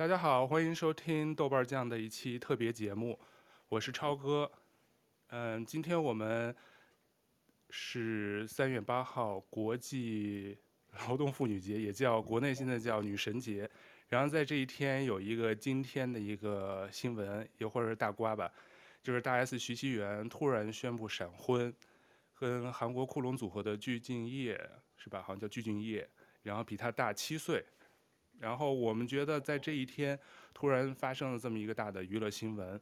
[0.00, 3.20] 大家好，欢迎收听豆瓣酱的一期特别节目，
[3.68, 4.50] 我是超哥。
[5.28, 6.56] 嗯，今天我们
[7.68, 10.56] 是三月八号，国际
[11.06, 13.70] 劳动妇女节，也叫国内现在叫女神节。
[14.08, 18.50] 然后在这一天有一个今天的一个新闻，也或者是大瓜吧，
[19.02, 21.70] 就是大 S 徐熙媛突然宣布闪婚，
[22.38, 24.58] 跟韩国酷龙组合的具俊曄
[24.96, 25.20] 是吧？
[25.20, 26.06] 好像叫具俊曄，
[26.42, 27.62] 然后比他大七岁。
[28.40, 30.18] 然后我们觉得在这一天
[30.52, 32.80] 突然发生了这么一个大的娱乐新闻，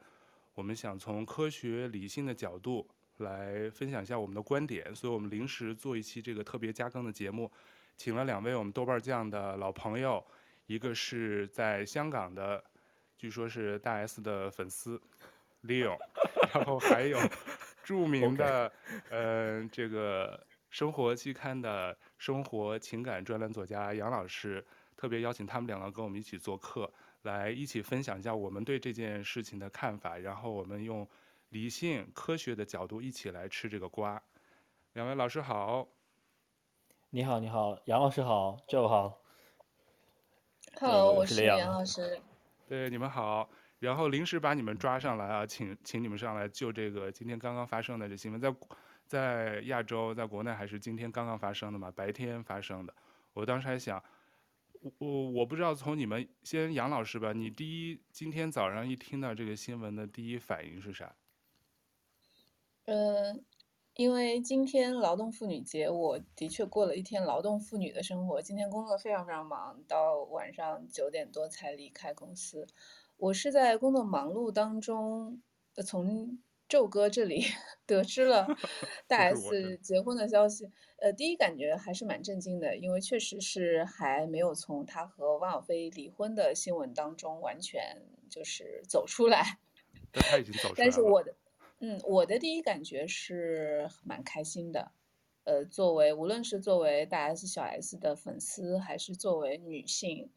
[0.54, 7.50] 我们想从科学理性的角度来分享一下我们的观点，所以我们临时做一期这个特别加更的节目，
[7.96, 10.24] 请了两位我们豆瓣酱的老朋友。
[10.66, 12.62] 一个是在香港的，
[13.16, 15.00] 据说是大 S 的粉丝
[15.64, 15.96] ，Leo，
[16.54, 17.18] 然后还有
[17.82, 18.70] 著名的，
[19.10, 24.62] 嗯这个生活期刊的生活情感专栏作家杨老师，
[24.98, 31.08] 特别邀请他们两个跟我们一起做客，来一起分享一下我们对这件事情的看法，然后我们用
[31.50, 34.20] 理性科学的角度一起来吃这个瓜。
[34.94, 35.86] 两位老师好。
[37.10, 39.22] 你好，你好，杨老师好，周好。
[40.80, 42.20] Hello，我是杨老师。
[42.66, 43.48] 对，你们好。
[43.78, 48.52] 然后临时把你们抓上来啊，请请你们上来就这个今天刚刚发生的这新闻，在
[49.06, 52.92] 在亚洲，在国内还是今天刚刚发生的嘛，白天发生的。
[53.33, 54.02] 我当时还想，
[54.98, 61.14] 我我不知道从你们先杨老师吧，你第一今天早上一听到这个新闻的第一反应是啥？
[62.86, 63.41] 嗯、呃。
[63.95, 68.41] 因为今天劳动妇女节，我的确过了一天劳动妇女的生活。
[68.41, 72.69] 今天工作非常非常忙，到晚上九点多才离开公司。
[73.17, 75.42] 我是在工作忙碌当中，
[75.75, 77.42] 呃从宙哥这里
[77.86, 78.47] 得知了
[79.08, 80.70] 大 S 结婚的消息。
[80.98, 89.58] 呃，第一感觉还是蛮震惊的，因为确实是还没有从他和汪小菲离婚的新闻当中完全就是走出来。
[90.12, 90.74] 但他已经走出来了。
[90.77, 91.34] 但是我的。
[91.80, 94.90] 嗯，我的第一感觉是蛮开心的，
[95.45, 100.33] 呃，作为无论是作为大 S 小 S 的粉丝，还是作为女性，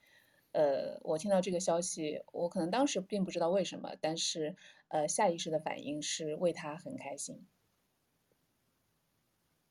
[0.52, 4.56] 呃，我听到这个消息，我可能当时并不知道为什么，但是
[4.92, 7.48] 呃，下意识的反应是为他很开心。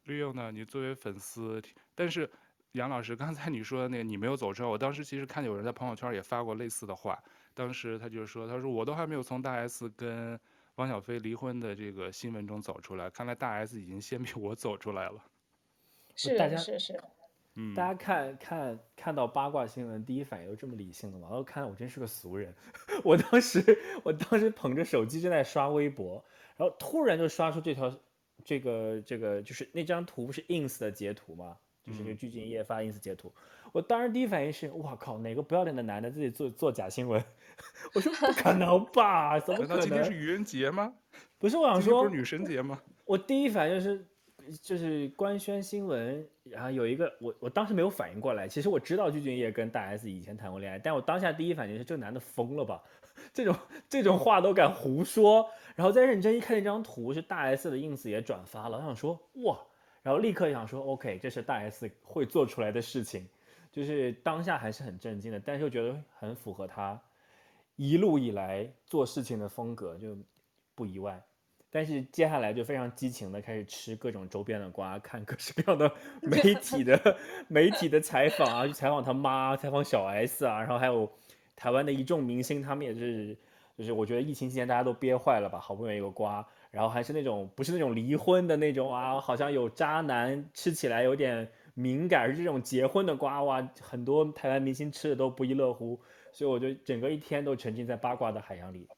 [0.07, 0.51] Leo 呢？
[0.51, 1.63] 你作为粉丝，
[1.95, 2.31] 但是
[2.73, 7.23] 杨老师刚才你说的那个你没有走出来，我当时其实看有人在朋友圈也发过类似的话，
[7.55, 10.39] 当时他就说，他说我都还没有从大 S 跟。
[10.77, 15.23] 汪小菲离婚的这个新闻中走出来，看来大 S 已经先比我走出来了。
[16.15, 16.99] 是大家是是，
[17.57, 21.29] 嗯，大家看看看到八卦新闻，第一反应都这么理性的吗？
[21.29, 22.55] 然后看我真是个俗人。
[23.03, 23.61] 我当时
[24.05, 26.25] 我当时捧着手机正在刷微博，
[26.57, 27.93] 然后突然就刷出这条
[28.45, 31.57] 这个这个就是那张图不是 ins 的截图吗？
[31.87, 33.33] 就是那个鞠婧祎发 ins 截图。
[33.37, 37.21] 嗯、我当时第一反应是，哇靠，哪个不要脸的男的自己做做假新闻？
[37.95, 39.41] 我说不可能吧？
[39.41, 39.69] 怎么可能？
[39.69, 40.95] 难道今天是愚人节吗？
[41.39, 42.81] 不是，我想说，不是女神节吗？
[43.07, 44.07] 我第一反应就是，
[44.63, 48.49] 就是官宣新闻，然后有一个我，我当时没有反应过来。
[48.49, 52.83] 其实我知道具俊曄跟大 S 以前谈过恋爱，但我当下第一反应是，这男的疯了吧？
[53.33, 53.55] 这种
[53.89, 55.49] 这种话都敢胡说？
[55.77, 59.59] 然后再认真一看那张图，是大 S 的 ins 也转发了，我想说哇，
[60.03, 63.29] 然后立刻想说 OK，这是大 S 会做出来的事情，
[63.71, 67.01] 就是当下还是很震惊的，但是又觉得很符合他。
[67.77, 70.17] 一路以来做事情的风格就
[70.75, 71.23] 不意外，
[71.71, 77.17] 但是接下来就非常激情的开始吃各种周边的瓜，看各式各样的 媒体的
[77.49, 81.11] 媒体的采访啊，去采访他妈，采访小 S 啊，然后还有
[81.55, 83.37] 台湾的一众明星，他们也是，
[83.79, 96.01] 就是我觉得疫情期间大家都憋坏了吧，好不容易有个瓜，然后还是那种不是那种离婚的那种啊，好像有渣男吃起来有点敏感，而是这种结婚的瓜哇，很多台湾明星吃的都不亦乐乎。
[96.33, 98.89] 所以我就整个一天都沉浸在八卦的海洋里，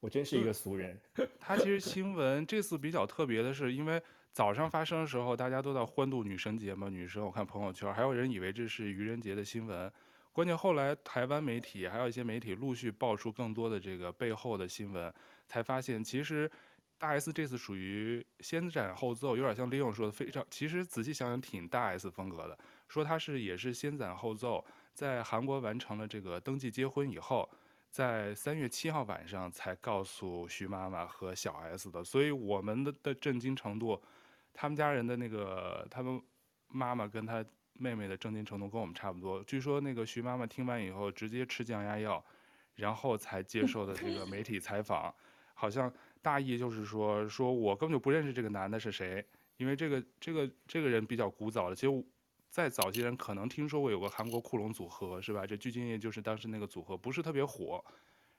[0.00, 0.98] 我真是一个俗人。
[1.40, 4.00] 他其实新闻这次比较特别的是，因为
[4.32, 9.90] 早上发生的时候大家都在欢度女神节嘛，女生我看朋友圈还有人以为这是愚人节的新闻，
[10.32, 15.12] 关键后来台湾媒体还有一些媒体陆续爆出更多的这个背后的新闻，
[15.46, 16.48] 才发现其实
[16.96, 22.56] 大 S 这次属于先斩后奏，有点像李勇说的非常，其实仔细想想挺大 S 风格的，
[22.88, 24.64] 说他是也是先斩后奏。
[24.94, 27.48] 在韩国完成了这个登记结婚以后，
[27.90, 34.00] 在三月七号晚上才告诉徐妈妈和小 S 的，所以我们的的震惊程度，
[34.52, 36.20] 他们家人的那个他们
[36.68, 39.42] 妈妈跟他妹妹的震惊程度跟我们差不多。
[39.44, 42.22] 据说那个徐妈妈听完以后直接吃降压药，
[42.74, 45.12] 然后才接受的这个媒体采访，
[45.54, 49.24] 好像大意就是说，说我根本就不认识这个男的是谁，
[49.56, 52.04] 因为这个这个这个人比较古早的，其实。
[52.58, 55.46] 再早些人可能听说过有个韩国酷龙组合，是吧？
[55.46, 57.84] 这具俊曄就是当时那个组合，不是特别火。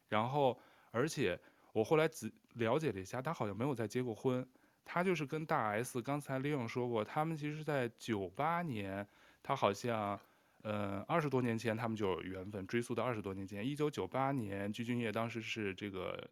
[0.10, 0.60] 然后，
[0.92, 1.40] 而且
[1.72, 4.46] 我后来仔了解了一下，他好像没有再结过婚。
[4.84, 9.08] 他就是跟大 S，刚才李勇说过，他们其实在九八年，
[9.42, 10.20] 他好像，
[10.64, 16.30] 呃，二十多年前他们就有缘分，追溯到二十多年前，一九九八年，具俊曄当时是这个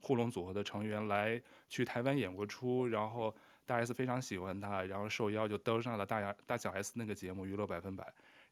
[0.00, 1.38] 酷龙组合的成员，来
[1.68, 3.34] 去台湾演过出，然后。
[3.68, 8.02] 大 S 非常喜欢他，然后受邀就登上了大大小 S 那个节目《娱乐百分百》，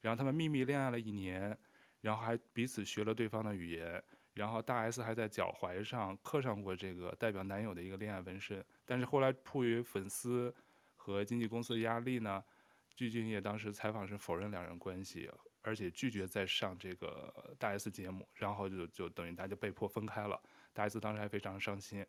[0.02, 1.56] 然后他们秘密恋爱了一年，
[2.02, 4.02] 然后还彼此学了对方的语言，
[4.34, 10.54] 然后大 S 还在脚踝上刻上过这个代表男友的一个恋爱纹身，但是后来迫于粉丝
[10.96, 12.44] 和经纪公司的压力呢，
[12.94, 15.30] 具俊晔当时采访时否认两人关系，
[15.62, 20.38] 而且拒绝再上这个大 S 节目，然后就就等于大家被迫分开了，
[20.74, 22.04] 大 S 当时还非常伤心。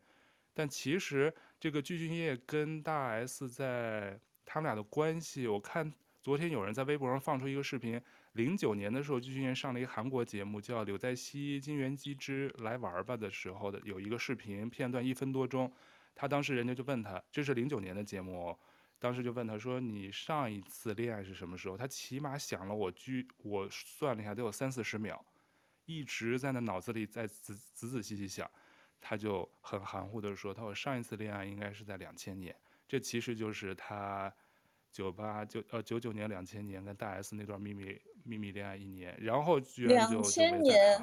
[0.58, 8.02] 但其实这个具俊曄跟大 S 在他们俩的关系，我看昨天有人在微博上放出一个视频，
[8.32, 15.72] 零九年的时候，具俊曄上了一个韩国节目叫《柳在熙金元基之来玩吧》的时候的有一个视频片段，一分多钟，
[16.12, 18.58] 他当时人家就问他，这是零九年的节目，
[18.98, 21.76] 当时就问他说，你上一次恋爱是什么时候？
[21.76, 25.24] 他起码想了我居我算了一下得有三四十秒，
[25.84, 28.50] 一直在那脑子里在仔仔仔细细想。
[29.00, 32.54] 他就很含糊的说：“他说上一次恋爱应该是在两千年，
[32.86, 34.32] 这其实就是他
[34.90, 41.00] 九八九呃九九年两千年跟大 S 那段秘密秘密恋爱一年，然后居然就两千年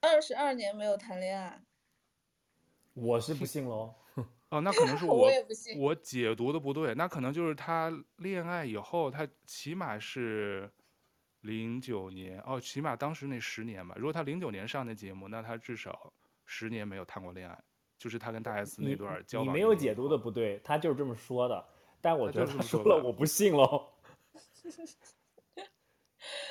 [0.00, 1.62] 二十二年没有谈恋爱，
[2.92, 3.94] 我是不信喽。
[4.50, 10.70] 哦，那可能是 我我也不信，我解读的不对，那可能就是他恋爱以后，他起码是
[11.40, 13.94] 零九年哦，起码当时那十年吧。
[13.96, 16.12] 如果他零九年上的节目，那他至少。”
[16.44, 17.58] 十年没有谈过恋爱，
[17.98, 19.48] 就是他跟大 S 那段交往。
[19.48, 21.64] 你没有解读的不对，他就是这么说的。
[22.00, 23.88] 但我觉得他说了，我不信喽。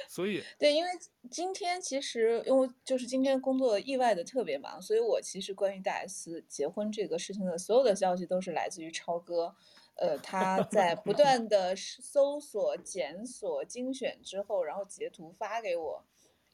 [0.07, 0.89] 所以对，因为
[1.29, 9.55] 今天其实因为就是今天工作意外的特别忙，所以我其实关于大 S 结婚这个事情的所有的消息都是来自于超哥。
[9.95, 16.05] 呃，他在不断的搜索、检索、精选之后，然后截图发给我。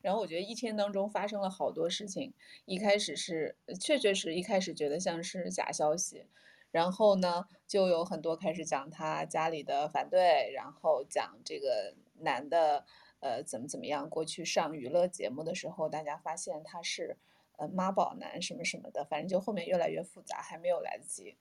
[0.07, 2.33] 然后我觉得一天当中发生了好多事情，
[2.63, 6.25] 一开始是确确实一开始觉得像是假消息，
[6.71, 12.85] 然后呢就有很多开始讲他家里的反对，然后讲这个男的
[13.19, 17.17] 呃怎么怎么样，过去上娱乐节目的时候，大家发现他是
[17.57, 21.35] 呃妈宝男什么什么的，反正就后面越来越复杂，还没有来得及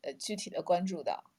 [0.00, 1.30] 呃具体的关注到。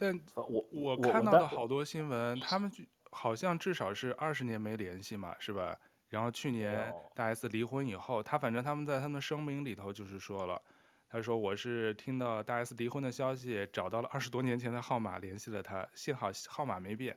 [0.00, 5.78] 但我我看到的好多新闻，他们就好像至少是二十年没联系嘛，是吧？
[6.08, 10.60] 然后去年大 S 离婚以后，他反正他们在他们的声明里头就是说了，
[11.06, 17.14] 他说我是听到大 S 离婚的消息，找到了二十多年前的号码联系了他，幸好号码没变，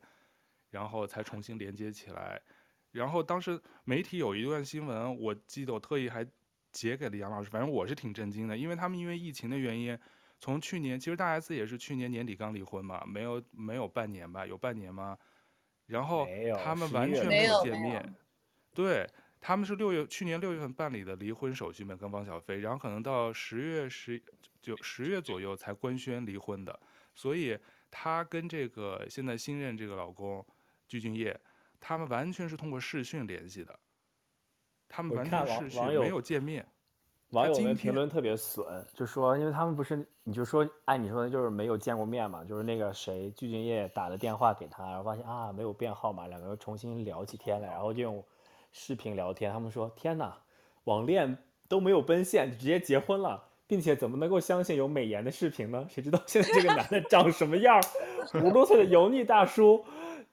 [0.69, 2.41] 然后才重新连接起来。
[2.91, 6.27] 然后当时媒体有一段新闻，我记得我特意还
[6.73, 9.97] 截给了杨老师，反正我是挺震惊的，因为他们因为疫情的原因。
[10.43, 14.45] 从去年，其实大 S 也是去年年底刚离婚嘛，没有没有半年吧？
[14.45, 15.17] 有半年吗？
[15.85, 16.27] 然后
[16.61, 18.13] 他们完全没有见面，
[18.73, 19.09] 对，
[19.39, 24.21] 他们是六月去年六月份办理的离婚手续嘛，跟汪小菲，然后可能到十月十
[24.61, 26.77] 就十月左右才官宣离婚的，
[27.15, 27.57] 所以
[27.89, 30.45] 她跟这个现在新任这个老公
[30.89, 31.33] 具俊曄，
[31.79, 33.79] 他们完全是通过视讯联系的，
[34.89, 36.67] 他们完全视讯没有见面。
[37.33, 38.63] 网友们评论特别损，
[38.93, 48.23] 就说因为他们不是，你就说按你说的，就是没有见过面嘛，就是那个谁具俊曄打的电话给他，然后发现啊没有变号码，两个人重新聊起天来，然后就用
[48.71, 49.51] 视频聊天。
[49.51, 50.37] 他们说天哪，
[50.83, 51.35] 网恋
[51.67, 55.87] 都没有奔现，直接结婚了，并且怎么能够相信有美颜的视频呢？
[55.89, 57.81] 谁知道现在这个男的长什么样？
[58.35, 59.83] 五十多岁的油腻大叔。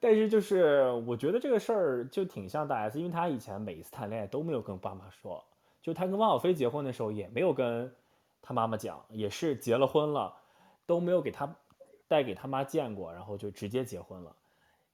[0.02, 5.42] 但是就是我觉得这个事儿就挺像大 S，因为他以前每一次谈恋爱都没有跟爸妈说。
[5.82, 7.90] 就他跟汪小菲结婚的时候，也没有跟
[8.42, 10.34] 他妈妈讲，也是结了婚了，
[10.84, 11.56] 都没有给他
[12.06, 14.36] 带给他妈见过，然后就直接结婚了。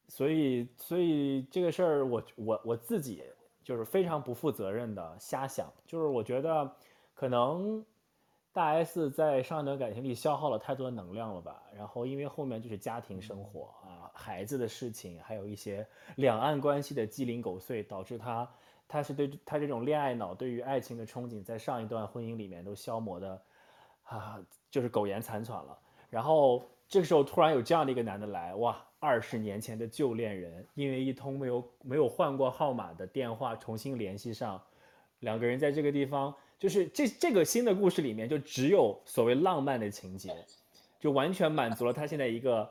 [0.09, 3.25] 所以，所以这个事儿，我我我自己
[3.64, 6.71] 就是非常不负责任的瞎想，就是我觉得
[7.14, 7.85] 可能
[8.52, 18.49] 大 S 在上一段感情里消耗了太多能量了吧，然后因为后面就是家庭生活啊、孩子的事情，还有一些两岸关系的鸡零狗碎，导致他。
[18.88, 23.43] 他是对他这种恋爱脑，对于爱情的憧憬，在上一段婚姻里面都消磨的，
[24.05, 24.38] 啊，
[24.71, 25.78] 就是苟延残喘了。
[26.09, 34.62] 然后这个时候突然有这样的一个男的来，哇，二十年前的旧恋人，因为一通没有没有换过号码的电话重新联系上，
[35.19, 40.33] 两个人在这个地方，就是这这个新的故事里面就只有所谓浪漫的情节，
[41.00, 42.71] 就完全满足了他现在一个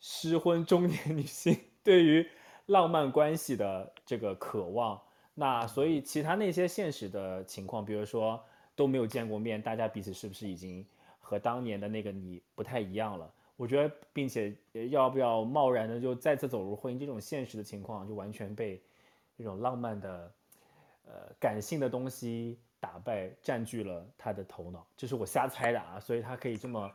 [0.00, 2.26] 失婚中年女性 对于
[2.64, 4.98] 浪漫关系的这个渴望。
[5.34, 8.40] 那所以其他那些现实的情况，比如说
[8.76, 10.86] 都没有见过面，大家彼此是不是已经
[11.18, 13.32] 和当年的那个你不太一样了？
[13.56, 14.52] 我觉得，并且
[14.90, 18.82] 要不要贸然的就再次走入婚姻这种现实的情况，就完全被
[19.36, 20.32] 这种浪漫的、
[21.06, 24.84] 呃感性的东西打败，占据了他的头脑。
[24.96, 26.90] 这是我瞎猜的啊，所以他可以这么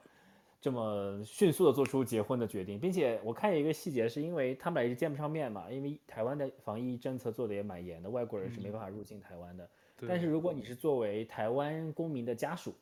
[0.62, 9.64] 这么迅速的做出结婚的决定，并且我看有一个细节，是因为他们俩一直见不上面嘛，因为台湾的防疫政策做的也蛮严的，外国人是没办法入境台湾的。
[10.02, 12.74] 嗯、但是如果你是作为台湾公民的家属，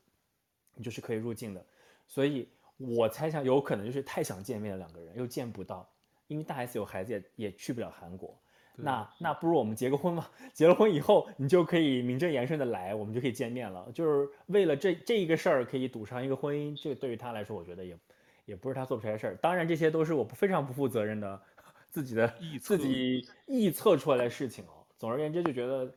[0.75, 1.65] 你就是可以入境的，
[2.07, 2.47] 所以。
[2.79, 5.89] 我猜想有可能就是太想见面的两个人又见不到，
[6.27, 8.39] 因为大 S 有孩子也也去不了韩国，
[8.79, 10.29] 那那不如我们结个婚吧？
[10.53, 13.91] 结了婚以后你就可以名正言顺的来，我们就可以见面了。
[13.91, 17.97] 就是为了这这一个事儿可以赌上一个婚姻，这个对于他来说，我觉得也
[18.45, 19.35] 也不是他做不出来的事儿。
[19.37, 21.41] 当然这些都是我非常不负责任的
[21.89, 22.27] 自己的
[22.61, 24.85] 自己臆测出来的事情哦。
[24.97, 25.91] 总而言之，就觉得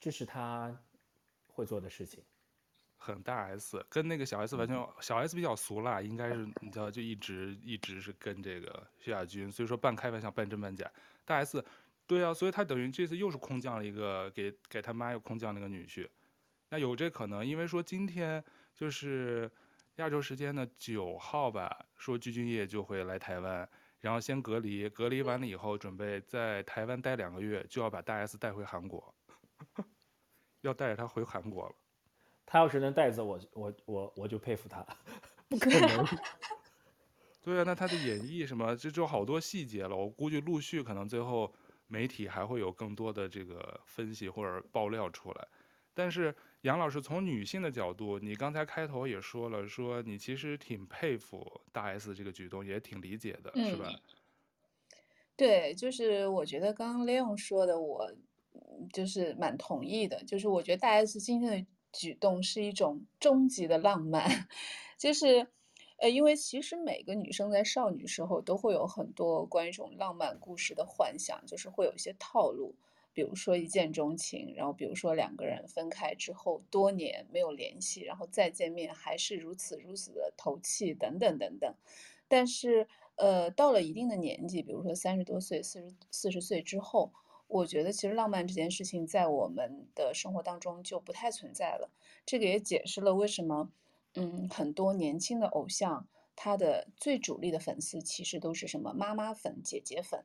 [0.00, 0.76] 这是他
[1.48, 2.22] 会做的事情。
[2.98, 10.90] 很大 S，跟那个小 S 完全，小 S 比较俗辣，应该是你知道，就一直一直是跟这个徐亚军，所以说半开玩笑半真半假。
[11.24, 11.64] 大 S，
[12.06, 16.08] 对啊，所以他等于这次又是空降了一个，给给他妈又空降了一个女婿，
[16.70, 18.42] 那有这可能，因为说今天
[18.74, 19.50] 就是
[19.96, 23.68] 亚洲时间的九号吧，说具俊曄就会来台湾，
[24.00, 29.14] 然后先隔离，隔离完了以后准备在台湾待两个月，就要把大 S 带回韩国，
[30.62, 31.74] 要带着他回韩国了。
[32.44, 34.86] 他要是能带走我，我我我就佩服他，
[35.48, 36.06] 不可能。
[37.42, 39.96] 对啊，那他的演绎什么，这就好多细节了。
[39.96, 41.52] 我估计陆续可能最后
[41.86, 45.48] 媒体还会有更多的这个分析或者爆料出来。
[45.94, 53.88] 但是杨老师从女性的角度，你刚才开头也说了，说你其实挺佩服大 S 这个举动，也挺理解的，嗯、是吧？
[55.36, 58.12] 对，就是我觉得刚刚 Leon 说的，我
[58.92, 60.22] 就是蛮同意的。
[60.24, 61.66] 就是我觉得大 S 今天的。
[61.92, 64.28] 举动是一种终极的浪漫，
[64.98, 65.46] 就是，
[65.98, 72.74] 呃，因为其实每个女生在少女时候都会有很多关于这种浪漫故事的幻想，就是会有一些套路，
[73.12, 81.74] 比如说一见钟情，然后比如说两个人分开之后多年没有联系，然后再见面还是如此如此的投契，等等等等。
[82.28, 82.86] 但是，
[83.16, 87.12] 呃，到了一定的年纪，比如说三十多岁、四十四十岁之后。
[87.48, 91.92] 我觉得其实浪漫这件事情在我们的生活当中就不太存在了。
[92.24, 93.70] 这个也解释了为什么，
[94.16, 100.24] 嗯，很多年轻的偶像他的最主力的粉丝其实都是什么妈妈粉、姐姐粉，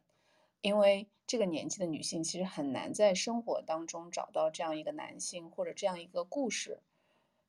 [0.62, 6.82] 因为这个年纪的女性其实很难在生活当中找到这样一个男性或者这样一个故事，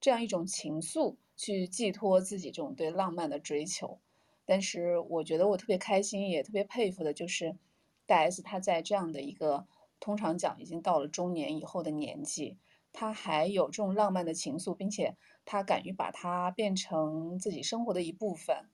[0.01, 3.99] 这样一种情愫去寄托自己这种对浪漫的追求。
[4.45, 7.57] 但是我觉得我特别开心，也特别佩服的就是。
[8.05, 9.67] 大 S 她在这样的一个
[10.01, 12.59] 通常讲已经到了中年以后的年纪，
[12.93, 18.69] 她还有这种浪漫的情愫，并且他敢于把它变成自己生活的一部分，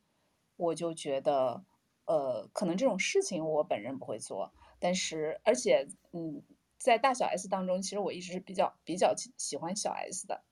[0.56, 1.64] 我就觉得，
[2.06, 6.42] 呃，可能这种事情我本人不会做，但是而且，嗯，
[6.78, 10.42] 在大小 S 当中，其实我一直是比较比较喜欢小 S 的，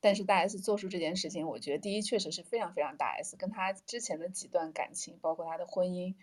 [0.00, 6.14] 但是大 S 做出这件事情，我觉得第一确实是非常非常大 S，跟她之前的几段感情，包括她的婚姻。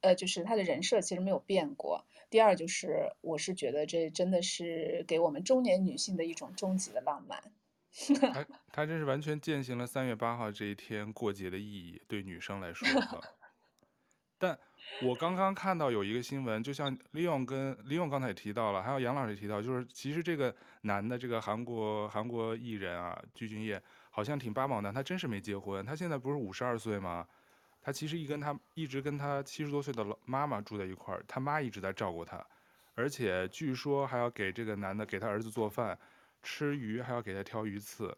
[0.00, 2.04] 呃，就是他的人设其实没有变过。
[2.28, 7.54] 第二，就是我是觉得这真的是给我们中年女性的一种终极的浪漫。
[8.32, 12.86] 他他真是完全践行了三月八号这一天过节的意义，对女生来说。
[14.36, 14.58] 但
[15.02, 27.26] 我刚刚看到有一个新闻，就像李勇跟李勇刚才也提到了，还有杨老师也提到，就是其实这个男的这个韩国韩国艺人啊，具俊晔好像挺八宝男，他真是没结婚，他现在不是五十二岁吗？
[27.80, 32.44] 他其实一跟他一直跟他七十多岁的老妈妈住在一块儿，他妈一直在照顾他，
[32.94, 35.98] 而且据说还要给这个男的给他儿子做饭，
[36.44, 38.16] 吃鱼还要给他挑鱼刺，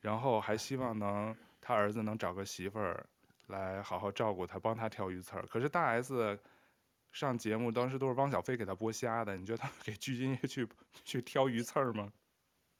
[0.00, 3.06] 然后还希望能他儿子能找个媳妇儿
[3.46, 5.46] 来好好照顾他，帮他挑鱼刺儿。
[5.46, 6.38] 可是大 S
[7.12, 10.68] 上节目当时都是汪小菲给他剥虾的，你觉得他给鞠婧祎去
[11.04, 12.12] 去挑鱼刺儿吗？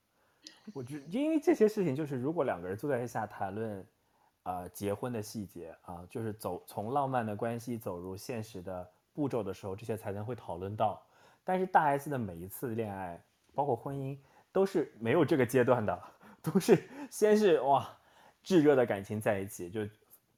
[0.74, 3.86] 我觉因为这些事情就是如果两个人坐在一下谈论。
[4.44, 11.02] 啊、呃，结婚的细节啊，就是走从浪漫的关系走入现实的步骤的时候，这些才能会讨论到。
[11.44, 14.16] 但是大 S 的每一次恋爱，包括婚姻，
[14.52, 16.02] 都是没有这个阶段的，
[16.42, 17.88] 都是先是哇
[18.42, 19.80] 炙热的感情在一起，就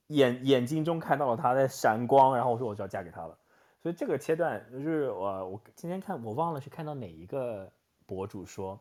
[0.09, 3.37] 眼眼睛中看到了他在闪光，然后我说我就要嫁给他了。
[3.83, 7.73] 所以这个阶段就是我我今天看我忘了是看到哪一个
[8.05, 8.79] 博主说，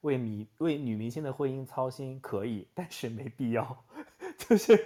[0.00, 3.84] 为女为女明星的婚姻操心可以，但是没必要。
[4.38, 4.84] 就是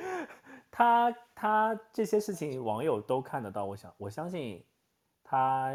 [0.71, 4.63] 他他这些事情网友都看得到，我想我相信
[5.23, 5.73] 他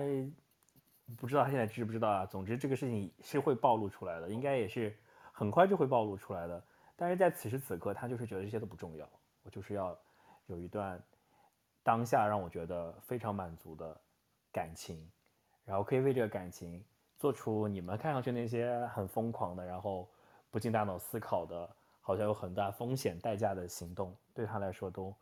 [1.17, 2.25] 不知道他现在知不知道啊。
[2.25, 4.95] 总之这个事情是会暴露出来的，应该也是
[5.31, 6.63] 很快就会暴露出来的。
[6.95, 9.09] 但是在此时此刻，他就是觉得这些都不重要，
[9.43, 9.97] 我就是要
[10.47, 11.01] 有一段
[11.83, 13.99] 当下让我觉得非常满足的
[14.51, 15.09] 感情，
[15.65, 16.83] 然后可以为这个感情
[17.17, 20.09] 做出你们看上去那些很疯狂的，然后
[20.51, 21.69] 不经大脑思考的。
[22.01, 25.15] 好像有很大风险代价的行动，对他来说都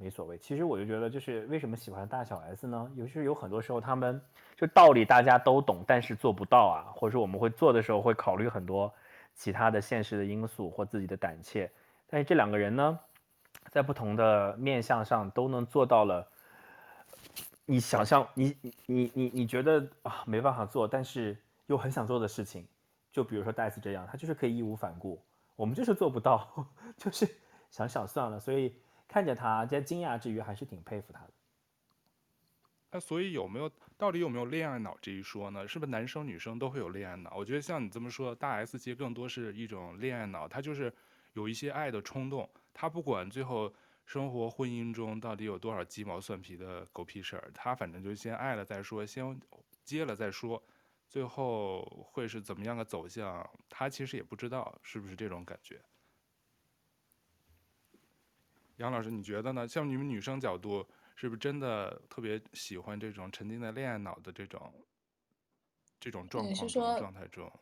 [0.00, 0.38] 没所谓。
[0.38, 2.90] 其实我就觉得，就是为什么喜欢大小 S 呢？
[2.96, 4.20] 尤其是有很多时候，他们
[4.56, 8.92] 就道理大家都懂，但是做不到啊，或者说我们会做的时候会考虑很多
[9.34, 11.70] 其他的现实的因素或自己的胆怯。
[12.08, 12.98] 但是这两个人呢，
[13.70, 16.26] 在不同的面向上都能做到了。
[17.66, 22.66] 你想象，你你你你觉得啊没办法做，但是又很想做的事情，
[23.12, 25.22] 就比如说大 S 这样，他就是可以义无反顾。
[25.54, 26.48] 我们就是做不到，
[26.96, 27.28] 就是
[27.70, 28.74] 想想算了，所以
[29.10, 31.32] 看着他在惊讶之余，还是挺佩服他的。
[32.92, 35.66] 那所以有没有到底有没有恋爱脑这一说呢？
[35.66, 37.34] 是不是男生女生都会有恋爱脑？
[37.34, 40.94] 我觉得像你这么说，大 S 其实更多是一种恋爱脑，他就是
[41.32, 43.74] 有一些爱的冲动，他不管最后
[44.06, 49.40] 生活婚姻中到底有多少鸡毛蒜皮的狗屁事儿，他反正就先爱了再说，先
[49.84, 50.62] 接了再说。
[51.08, 53.44] 最后会是怎么样的走向？
[53.68, 55.80] 他其实也不知道，是不是这种感觉？
[58.80, 59.68] 杨老师，你觉得呢？
[59.68, 64.72] 像你们女生角度，是不是真的特别喜欢这种沉浸在恋爱脑的这种
[66.00, 66.50] 这种状况？
[66.50, 67.52] 你是说状态中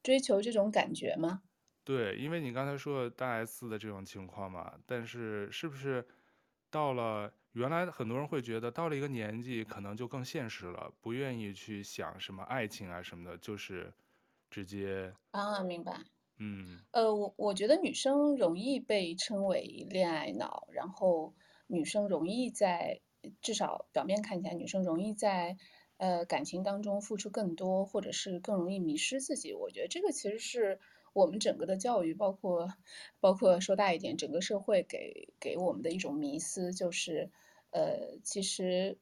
[0.00, 1.42] 追求这种感觉吗？
[1.82, 6.06] 对，因为你刚才说大 S 的这种情况嘛，但是是不是
[6.70, 7.34] 到了？
[7.54, 13.92] 原来很多人会觉得到了一个年纪，可能就更现实了，不愿意去想什么爱情啊什么的，就是
[14.50, 15.98] 直接啊，明白。
[16.38, 21.34] 嗯，呃，我我觉得女生容易被称为恋爱脑，然后
[21.66, 23.00] 女生容易在
[23.40, 25.56] 至少表面看起来，女生容易在
[25.96, 29.54] 呃感情当中付出更多，或者是更容易迷失自己。
[29.54, 30.78] 我觉得这个其实是。
[31.14, 32.74] 我们整个的教育，包括，
[33.20, 37.30] 包括说大一点，整个社会给给我们的一种迷思，就是，
[37.70, 38.98] 呃，其实，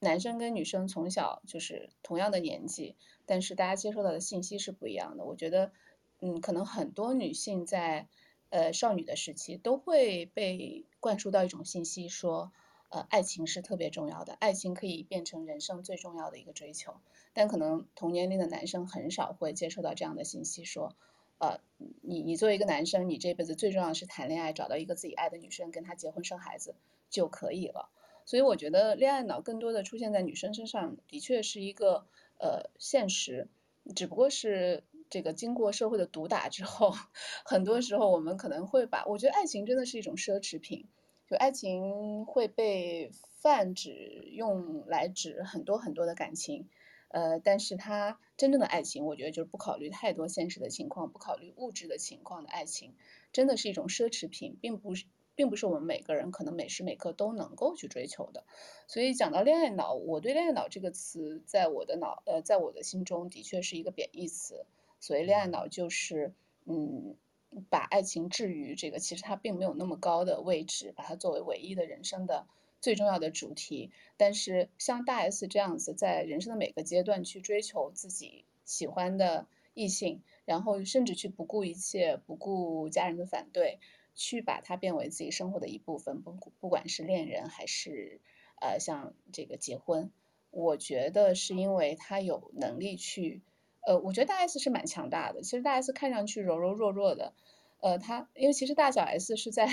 [0.00, 5.26] 男生跟女生从小就是同样的年纪，但是大家接收到的信息是不一样的。
[5.26, 5.72] 我觉得，
[6.20, 8.08] 嗯，可能很多女性在，
[8.50, 12.52] 呃，少女的时期都会被灌输到一种信息，说，
[12.90, 16.94] 呃，爱情是特别重要的，爱情可以变成人生最重要的一个追求。
[17.32, 20.94] 但可能同年龄的男生很少会接受到这样的信息，说。
[21.38, 21.60] 呃，
[22.00, 26.74] 你你作为一个男生，你这辈子最重要的是谈恋爱，找到一个自己爱的女生，跟她结婚生孩子
[27.10, 27.90] 就可以了。
[28.24, 32.06] 所以我觉得恋爱脑更多的出现在女生身上，的确是一个
[32.38, 33.48] 呃现实，
[33.94, 36.92] 只不过是这个经过社会的毒打之后，
[37.44, 40.86] 很多时候我们可能会把，我觉得爱情真的是一种奢侈品，
[41.28, 43.90] 就爱情会被泛指
[44.32, 46.68] 用来指很多很多的感情。
[47.08, 52.94] 呃，但是它真正的爱情，我觉得就是不考虑太多现实的情况，不考虑物质的情况的爱情，
[53.32, 55.04] 真的是一种奢侈品，并不是，
[55.36, 58.44] 并不是我们每个人可能每时每刻都能够去追求的。
[58.88, 64.66] 所以讲到恋爱脑，我对恋爱脑这个词，在我的脑，呃，在我的心中的确是一个贬义词。
[65.00, 66.32] 所谓恋爱脑，就是
[66.64, 67.16] 嗯，
[67.70, 72.46] 把爱情置于这个其实它并没有那么高的位置，把它作为唯一的人生的。
[72.78, 83.80] 最重要的主题，但是像大 S 这样子，在人生的每个阶段去追求自己喜欢的异性，然后甚至去不顾一切、不顾家人的反对，
[84.14, 88.20] 去把它变为自己生活的一部分，不不管是恋人还是
[88.60, 90.12] 呃像这个结婚，
[90.50, 93.40] 我觉得是因为他有能力去，
[93.86, 95.42] 呃，我觉得大 S 是蛮强大的。
[95.42, 97.32] 其实大 S 看上去柔柔弱弱的。
[97.80, 99.68] 呃，他因为其实大小 S 是在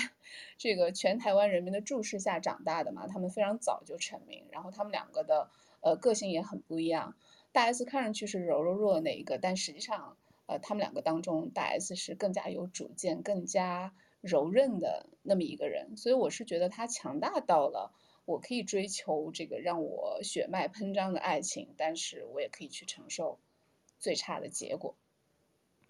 [0.59, 5.49] 这个全台湾人民的注视下长大的嘛，他们非常早就成名，然后他们两个的
[5.81, 7.15] 呃个性也很不一样。
[7.51, 15.97] 大 S 看上去是柔柔弱的那一个，但实际上，呃，他们两个当中，大 S 是更加有主见、更加柔韧的那么一个人。
[15.97, 17.91] 所以我是觉得他强大到了，
[18.25, 23.39] 我可以追求这个让我血脉喷张的爱情，但是我也可以去承受
[24.03, 24.93] 最差的结果。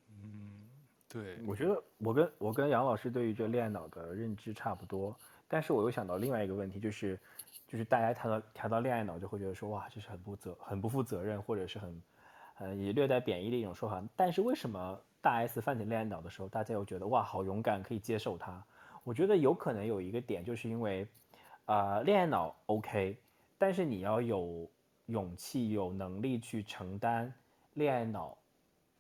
[0.08, 0.70] 嗯
[1.10, 5.16] 对，我觉得我跟我跟杨老师对于这恋爱脑的认知差不多，
[5.48, 7.20] 但是我又想到另外一个问题，就是，
[7.68, 12.04] 就是大家谈到谈到恋爱脑，就会觉得说哇，这是很不责很不负责任，或者是很，
[12.60, 14.04] 呃，也略带贬义的一种说法。
[14.16, 18.64] 但是为什么大 S 犯起恋爱脑的时候，大家又觉得哇，好勇敢，可以接受他？
[19.04, 21.08] 我觉得有可能有一个点，就是因为，
[21.66, 23.18] 啊、呃，恋爱脑 OK，
[23.58, 24.70] 但是你要有
[25.08, 27.34] 勇气、有能力去承担
[27.74, 28.38] 恋爱脑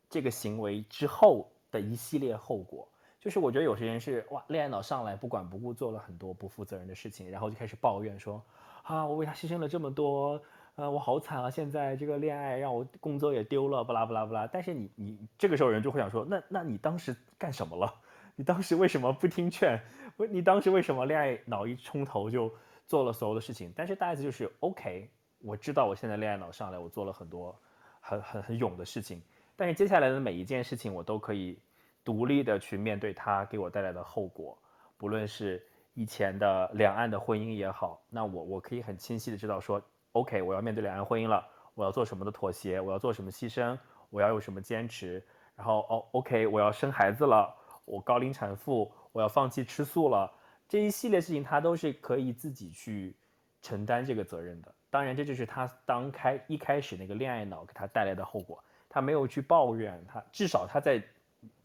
[0.09, 1.49] 这个行为之后。
[1.73, 2.87] 的一系列后果，
[3.19, 8.39] 就是我觉得有些人是哇，恋爱脑上来不管不顾做了很多不负责任的事情，然后就开始抱怨说
[8.83, 10.39] 啊，我为他牺牲了这么多，
[10.75, 14.45] 呃，我好惨啊，现在这个恋爱让我工作也丢了，巴拉巴拉巴拉。
[14.45, 17.91] 但是你你这个时候人就会想说，那那你当时干什么了？
[18.35, 19.81] 你当时为什么不听劝？
[20.15, 22.53] 不，你当时为什么恋爱脑一冲头就
[22.85, 23.73] 做了所有的事情？
[23.75, 25.09] 但是大 S 就是 OK，
[25.39, 27.59] 我知道我现在恋爱脑上来，我做了很多
[28.05, 29.21] 很很很勇的事情，
[29.55, 31.57] 但是接下来的每一件事情我都可以
[32.03, 34.57] 独立的去面对它给我带来的后果，
[34.97, 45.23] 不论是以前的两岸的婚姻也好，那我我可以很清晰的知道说 OK，我要面对两岸婚姻了，我要做什么的妥协，我要做什么牺牲，我要有什么坚持，
[45.55, 47.55] 然后哦 OK，我要生孩子了。
[47.85, 50.31] 我高龄产妇，我要放弃吃素了，
[50.69, 53.13] 这一系列事情他都是可以自己去
[53.61, 54.73] 承担这个责任的。
[54.93, 58.63] 当然，这就是他当开一开始那个恋爱脑给他带来的后果。
[58.87, 61.03] 他没有去抱怨，他至少他在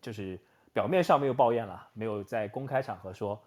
[0.00, 0.40] 就是
[0.72, 3.38] 表面上没有抱怨了，没有在公开场合说，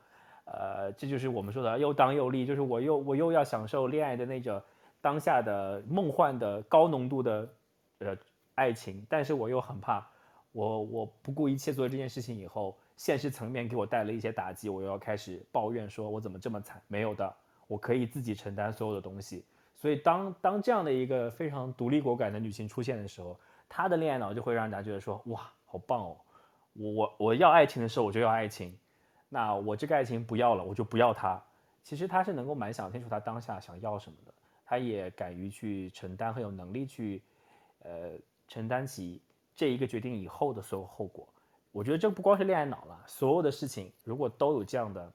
[0.45, 4.61] 呃，这就是我们说的又当又立，就是我又我又要享受恋爱的那种
[5.01, 7.49] 当下的梦幻的高浓度的
[7.97, 8.15] 呃
[8.53, 10.07] 爱情，但是我又很怕。
[10.51, 16.79] 我我不顾一切做这件事情以后，现实层面给我带来一些打击，我又要开始抱怨，说我怎么这么惨？
[16.87, 19.43] 没有的，我可以自己承担所有的东西。
[19.81, 26.17] 所以当当这样的一个非常独立果敢的女性出现的时候，她的恋爱脑就会让大家觉得说，哇，好棒哦！
[26.73, 28.77] 我我我要爱情的时候我就要爱情，
[29.27, 31.41] 那我这个爱情不要了，我就不要他。
[31.81, 34.31] 其实她是能够蛮想清楚她当下想要什么的，
[34.63, 37.23] 她也敢于去承担，很有能力去，
[37.79, 38.11] 呃，
[38.47, 39.19] 承担起。
[39.53, 41.27] 这一个决定以后的所有后果，
[41.73, 45.11] 我觉得这不光是恋爱脑了，所有的事情如果都有这样的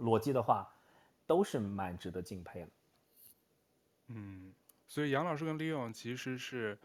[0.00, 0.68] 逻辑的话，
[1.28, 2.68] 都是蛮值得敬佩的。
[4.08, 4.52] 嗯，
[4.86, 6.78] 所以杨老师跟李勇其实是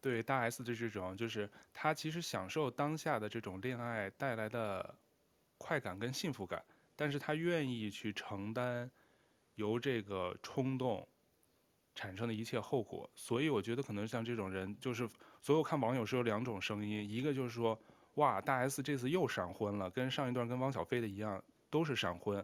[0.00, 4.94] 对大 S 的这种，就是他其实享受当下的这种恋爱带来的
[5.58, 6.64] 快感跟幸福感，
[6.96, 8.90] 但是他愿意去承担
[9.54, 11.06] 由这个冲动
[11.94, 15.08] 产生的一切后果，所以我觉得可能像这种人就是。
[15.44, 17.78] 所有看网友是有两种声音，一个就是说，
[18.14, 22.42] 哇，大 S 这次又闪婚了，跟上一段跟汪小菲的一样，都是闪婚，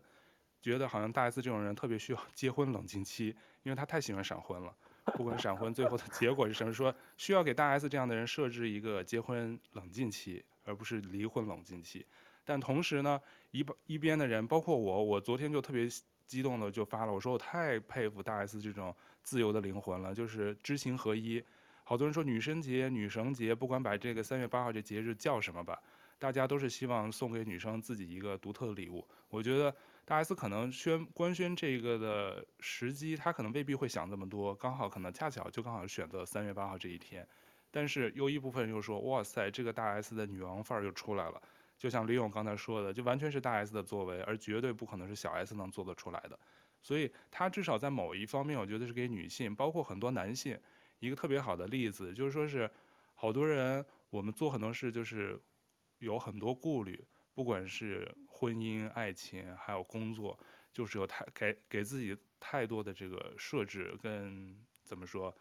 [0.60, 4.74] 觉得好像大 S 这种人特别需要 结婚冷静期，因为他太喜欢闪婚了。
[5.14, 12.06] 不管闪婚最后的结果是什么，说需要给大 S 这样的人设置一个结婚冷静期，而不是离婚冷静期。
[12.44, 13.20] 但同时呢，
[13.50, 15.88] 一一边的人，包括我，我昨天就特别
[16.26, 21.42] 激动的就发了，我说我太佩服大 S 这种自由的灵魂了，就是知行合一。
[21.82, 25.80] 好多人说女生节、女神节，不管把这个三月八号这节日叫什么吧，
[26.20, 29.04] 大家都是希望送给女生自己一个独特的礼物。
[29.28, 29.74] 我觉得
[30.10, 37.24] 大 S 可能宣官宣这个的时机，她可能未必会想这么多，刚好可能恰巧就刚好选择三月八号这一天。
[37.70, 41.40] 但是有一部分人又说，哇塞，这个大 S 的女王范儿又出来了。
[41.78, 46.36] 就像李勇刚才说的，就完全是大 S 的作为，而绝对不可能是小 S 能做得出来的。
[46.82, 50.58] 所以她至少在某一方面，我觉得是给女性，包括很多男性。
[50.98, 52.68] 一个特别好的例子就是说，是
[53.14, 55.40] 好多人我们做很多事就是
[56.00, 57.00] 有很多顾虑，
[57.32, 60.38] 不管是婚姻、爱情，还有工作，
[60.72, 65.36] 就是有太给给自己太多的这个设置跟怎么说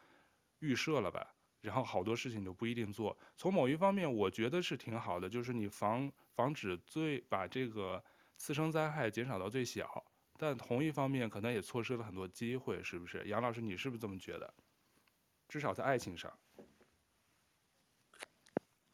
[0.60, 3.18] 预设了吧，然后好多事情就不一定做。
[3.38, 8.04] 从某一方面，我觉得是挺好的，就是你防防止最把这个
[8.36, 10.06] 次生灾害减少到最小，
[10.38, 13.24] 但同一方面可能也错失了很多机会，是不是？
[13.30, 14.54] 杨老师，你是不是这么觉得？
[15.48, 16.38] 至少在爱情上，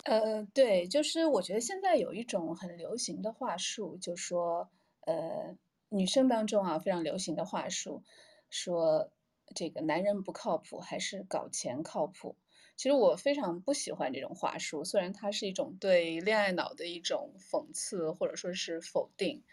[0.06, 4.70] 呃，对，就是我觉得现在有一种很流行的话术，就说，
[5.02, 5.58] 呃，
[5.90, 8.04] 女生当中啊非常流行的话术，
[8.52, 9.10] 说
[9.56, 12.36] 这个男人不靠谱，还是搞钱靠谱。
[12.78, 19.44] 其实我非常不喜欢这种话术，虽然它是一种对恋爱脑的一种讽刺或者说是否定，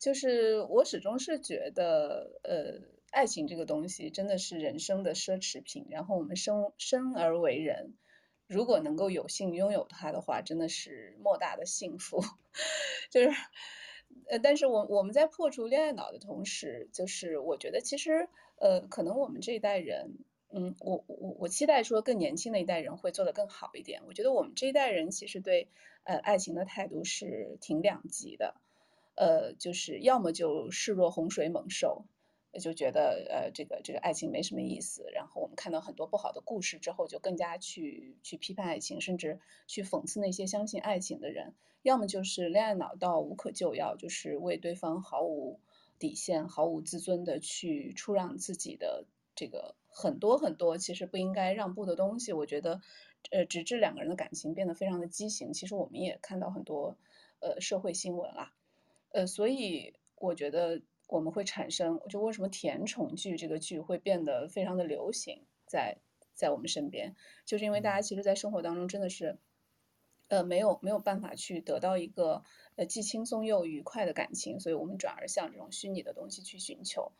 [0.00, 3.00] 就是我始终是觉得，呃。
[3.12, 7.94] 爱情这个东西真的是人生的奢侈品，然后我们生生而为人，
[8.50, 12.20] 如果能够有幸拥有它的话，真的是莫大的幸福。
[13.08, 13.30] 就是，
[14.28, 20.18] 呃，但是我我们在破除恋爱脑的同时，就是我觉得其实，呃，可能我们这一代人，
[20.50, 24.02] 嗯，我我我期待说更年轻的一代人会做得更好一点。
[24.08, 25.68] 我觉得我们这一代人其实对
[26.02, 28.56] 呃爱情的态度是挺两极的，
[29.14, 32.04] 呃，就是要么就视若洪水猛兽。
[32.58, 35.04] 就觉得呃，这个这个爱情没什么意思。
[35.14, 41.54] 然后我们看到很多不好的故事之后，就更加去去批判爱情，甚至去讽刺那些相信爱情的人。
[41.82, 45.60] 要么就是恋爱脑到无可救药，就是为对方毫无
[45.98, 52.32] 底线、毫无自尊的去出让自己的这个很多很多其实不应该让步的东西。
[52.32, 52.82] 我觉得，
[53.30, 55.52] 呃，直至两个人的感情变得非常的畸形。
[55.52, 56.98] 其实我们也看到很多
[57.38, 58.52] 呃社会新闻啦，
[59.12, 65.98] 呃，所以我觉得我们会产生，就为什么甜宠剧这个剧会变得非常的流行在
[66.34, 69.38] 在我们身边，就是因为大家其实，在生活当中真的是。
[70.28, 72.44] 呃，没有没有办法去得到一个
[72.76, 77.10] 呃既轻松又愉快的感情，所以我们转而向这种虚拟的东西去寻求。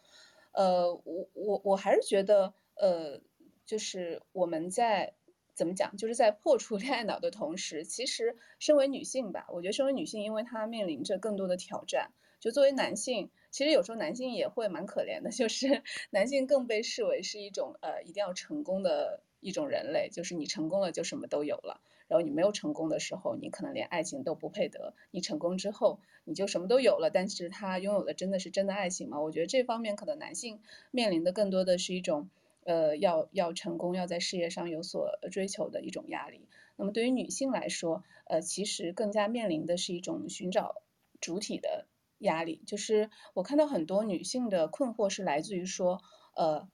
[0.53, 3.21] 呃，我我我还是觉得，呃，
[3.67, 5.15] 就是我们在
[5.55, 12.13] 怎么讲，就是在破除 恋爱脑的同时，其实身为女性吧，我觉得身为女性，因为她面临着更多的挑战。
[12.39, 21.81] 就作为男性，其实有时候男性也会蛮可怜的， 就是男性更被视为是一种呃一定要成功的一种人类，就是你成功了就什么都有了。
[22.09, 24.95] 然后你没有成功的时候，你可能连爱情都不配得。
[25.13, 27.09] 你成功之后，你就什么都有了。
[27.09, 29.21] 但是他拥有的真的是真的爱情吗？
[29.21, 30.59] 我觉得这方面可能男性
[30.91, 32.29] 面临的更多的是一种，
[32.65, 36.49] 呃，要要成功，要在事业上有所追求的一种压力。
[36.75, 40.83] 那么对于女性来说，呃，其实更加面临的是一种寻找
[41.21, 41.87] 主体的
[42.21, 42.63] 压力。
[42.67, 46.01] 就是我看到很多女性的困惑是来自于说，
[46.35, 46.69] 呃，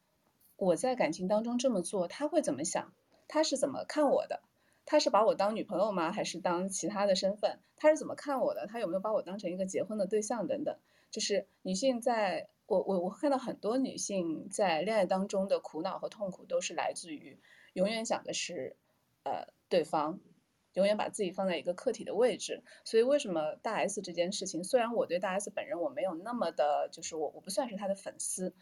[0.56, 2.92] 我在感情当中这么做，他会怎么想？
[3.26, 4.42] 他是怎么看我的？
[4.84, 6.12] 他是把我当女朋友吗？
[6.12, 7.58] 还是当其他的身份？
[7.76, 8.68] 他是怎么看我的？
[8.68, 10.78] 他有没有把我当成一个结婚的对象等等？
[11.10, 17.40] 就是女性在，我我我看到很多女性在恋爱当中的苦恼和痛苦，都是来自于
[17.72, 18.76] 永远想的是，
[19.24, 20.20] 呃，对方，
[20.76, 22.62] 永远把自己放在一个客体的位置。
[22.84, 28.54] 所以为什么大 S 这件事情，虽然我对大 S 本人我没有那么的，就是我我不算是她的粉丝，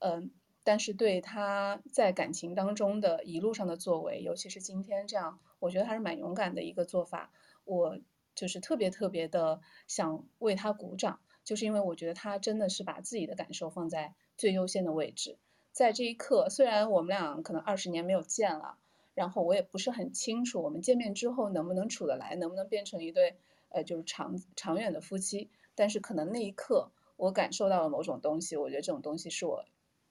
[0.00, 0.30] 嗯、
[0.64, 7.32] 但是对他在感情当中的一路上的作为，尤其是今天这样，我觉得还是蛮勇敢的一个做法。
[7.64, 7.98] 我
[8.34, 15.38] 就是特别特别的想为他鼓掌，就是因为我觉得他真的是把自己的感受放在最优先的位置。
[15.70, 18.76] 在这一刻，虽然我们俩可能二十年没有见了，
[19.14, 23.36] 然后我也不是很清楚我们见面之后能不能处得来，能不能变成一对
[23.68, 25.50] 呃就是长长远的夫妻。
[25.74, 29.64] 但是可能那一刻我感受到了某种东西，我觉得这种东西是我。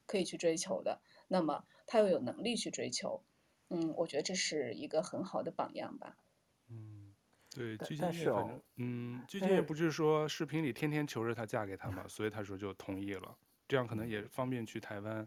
[0.08, 3.24] 可以去追求的，那么他又有能力去追求，
[3.70, 6.18] 嗯，我觉得这是一个很好的榜样吧。
[6.68, 7.14] 嗯，
[7.56, 13.38] 对，但是哦，嗯，具俊曄不是说视频里天天求着她嫁给他嘛，所以他说就同意了，
[13.70, 15.26] 这样可能也方便去台湾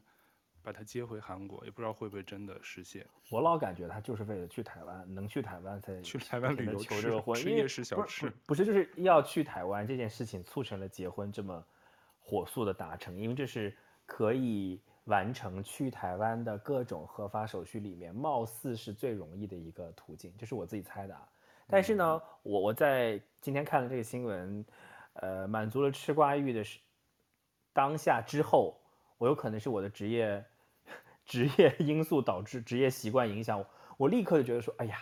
[0.65, 3.07] 把她接回韩国，也不知道会不会真的实现。
[3.31, 11.65] 我老感觉他就是为了去台湾，能去台湾才 去台湾旅游求这个婚，吃夜市小吃，不是就是要去台湾这件事情促成了结婚这么
[12.19, 13.77] 火速的达成，因为这是。
[14.07, 21.27] 可以完成去台湾的各种合法手续里面，貌似是最容易的一个途径，这是我自己猜的啊。
[21.67, 24.63] 但是呢，我我在今天看了这个新闻，
[25.15, 26.79] 呃，满足了吃瓜欲的是
[27.73, 28.79] 当下之后，
[29.17, 30.45] 我有可能是我的职业
[31.25, 33.67] 职业 因素导致职业习惯影响我，
[33.99, 34.99] 我立刻就觉得说，哎呀，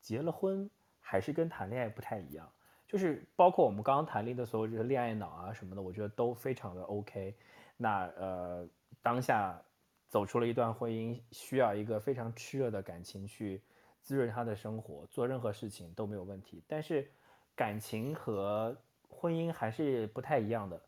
[0.00, 0.68] 结了婚
[1.00, 2.50] 还是跟谈恋爱不太一样，
[2.86, 7.36] 就是包括我们刚刚谈论的所有这些恋爱脑啊什么的，我觉得都非常的 OK。
[7.76, 8.68] 那呃，
[9.02, 9.60] 当下
[10.08, 13.62] 走出了一段婚姻，需要一个非常炽热的感情去
[14.02, 16.62] 滋润他的生活，做任何事情都没有问题。
[16.68, 17.10] 但是，
[17.54, 18.76] 感情和
[19.08, 20.80] 婚姻还是不太一样的，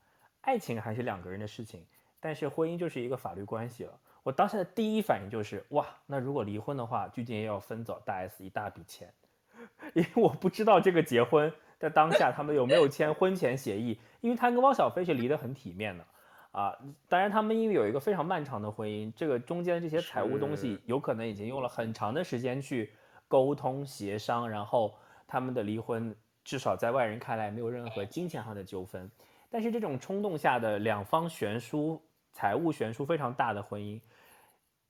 [0.43, 1.87] 爱情还是两个人的事情，
[2.21, 4.01] 但是婚姻就是一个法律关系了。
[4.25, 9.13] 我当下的第一反应就是，哇，那如果离婚的话，具俊曄要分走大 S 一大笔钱，
[9.95, 16.05] 因为我不知道这个结婚在当下他们有没有签婚前协议，因为他跟汪小菲是离得很体面的。
[16.53, 16.73] 啊，
[17.09, 22.93] 当然，他们因为有一个非常漫长的婚姻，这个中间这些财务东西有可能已经用了很长的时间去
[23.27, 24.95] 沟通协商，然后
[25.27, 29.11] 他们的离婚至少在外人看来没有任何金钱上的纠纷。
[29.51, 32.01] 但是这种冲动下的两方悬殊、
[32.35, 33.99] 财务悬殊非常大的婚姻，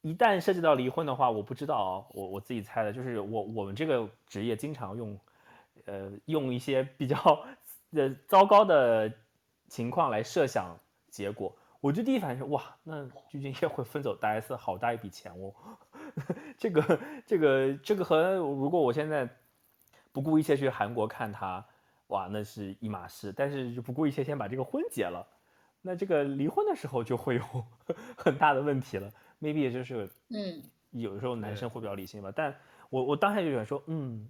[0.00, 5.18] 一旦涉及到离婚的话，我不知道啊，我我自己猜的，就是我我们这个职业经常用，
[5.84, 7.16] 呃，用一些比较
[7.92, 9.12] 呃糟糕的
[9.68, 10.76] 情况来设想。
[11.10, 15.54] 结果，我就第一反应是哇，那具俊曄会分走大 S 好大一笔钱哦。
[16.58, 19.28] 这个、这个、这个和如果我现在
[20.10, 21.64] 不顾一切去韩国看他，
[22.08, 23.32] 哇，那是一码事。
[23.32, 25.24] 但是就不顾一切先把这个婚结了，
[25.86, 27.42] 那这个离婚的时候就会有
[28.16, 29.12] 很大的问题了。
[29.38, 32.32] maybe 也就是，嗯，有的时候男生会比较理性吧。
[32.34, 32.56] 但
[32.88, 34.26] 我我当下就想说，嗯，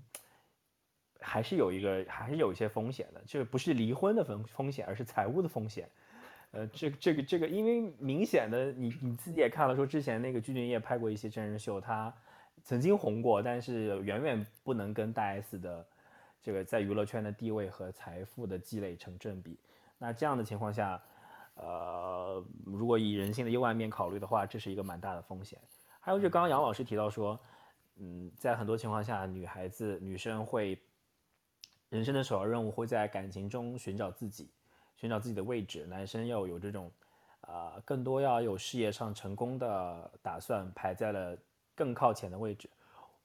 [1.21, 5.88] 还是有一个，还是有一些风险的，就是不是离婚的风风险，而是财务的风险。
[6.51, 12.12] 呃，这个这个这个，因为明显的，你你自己也看了，说之前那个具俊曄拍过一些真人秀，他
[12.64, 15.87] 曾经红过，但是远远不能跟大 S 的
[16.43, 19.57] 这个在娱乐圈的地位和财富的积累成正比。
[19.99, 21.01] 那这样的情况下，
[21.55, 25.59] 呃，如果以人性的幽暗面考虑的话，这是一个蛮大的风险。
[26.01, 27.38] 还有就刚刚杨老师提到说，
[27.97, 30.79] 嗯，在很多情况下，女孩子女生会
[31.88, 34.51] 人生的首要任务会在感情中寻找自己，
[34.97, 35.87] 寻找自己的位置。
[35.87, 36.90] 男生要有这种，
[37.43, 41.38] 啊、呃，更多要有事业上成功的打算，排在了
[41.75, 42.69] 更靠前的位置。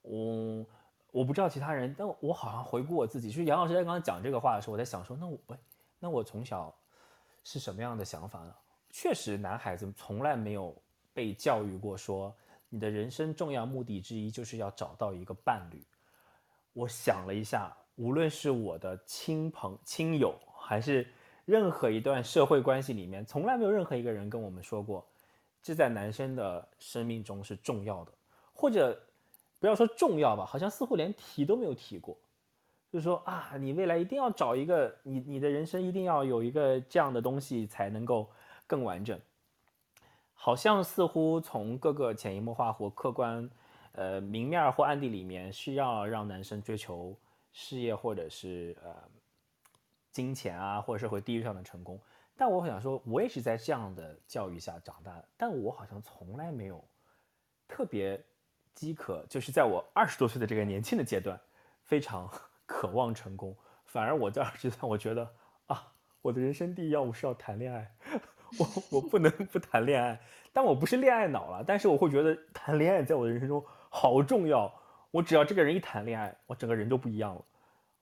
[0.03, 0.65] 我
[1.11, 5.39] 我不知道其他人，但我好像回顾我自己，就是杨老师在刚刚讲这个话的时候，我在想说，那我，
[5.99, 6.73] 那我从小
[7.51, 8.53] 是什么样的想法呢？
[8.91, 10.79] 确实，男孩子从来没有
[11.15, 12.31] 被教育过说，
[12.69, 15.83] 你的人生重要目的之一就是要找到一个伴侣。
[16.73, 21.11] 我想了一下，无论是我的亲朋亲友，还是
[21.43, 25.03] 任何一段社会关系里面，从来没有任何一个人跟我们说过，
[25.59, 28.13] 这在男生的生命中是重要的，
[28.53, 28.95] 或者
[29.59, 32.15] 不要说重要吧，好像似乎连提都没有提过。
[32.91, 38.29] 就是说啊，你未来一定要找一个，你你的人生一定要有一个这样的东西才能够
[38.65, 39.19] 更完整。
[40.33, 43.49] 好像似乎从各个潜移默化或客观。
[43.93, 47.17] 呃，明面或暗地里面需要让男生追求
[47.51, 48.95] 事业或者是呃
[50.11, 51.99] 金钱啊，或者社会地位上的成功。
[52.37, 56.81] 但我想说，我也是在这样的教育下长大的，但我好像从来没有
[57.67, 58.23] 特别
[58.73, 61.37] 饥渴，就是在我二十多岁的这个年轻的阶段，
[61.81, 62.31] 非常
[62.69, 63.55] 渴望成功。
[63.85, 65.27] 反而我在二十岁， 我觉得
[65.65, 67.91] 啊，我的人生第一要务是要谈恋爱。
[68.59, 70.19] 我我不能不谈恋爱，
[70.53, 71.63] 但我不是恋爱脑了。
[71.65, 74.71] 但是我会觉得谈恋爱在我的人生中好重要。
[75.09, 77.41] 我只要这个人一谈恋爱，我整个人都不一样了。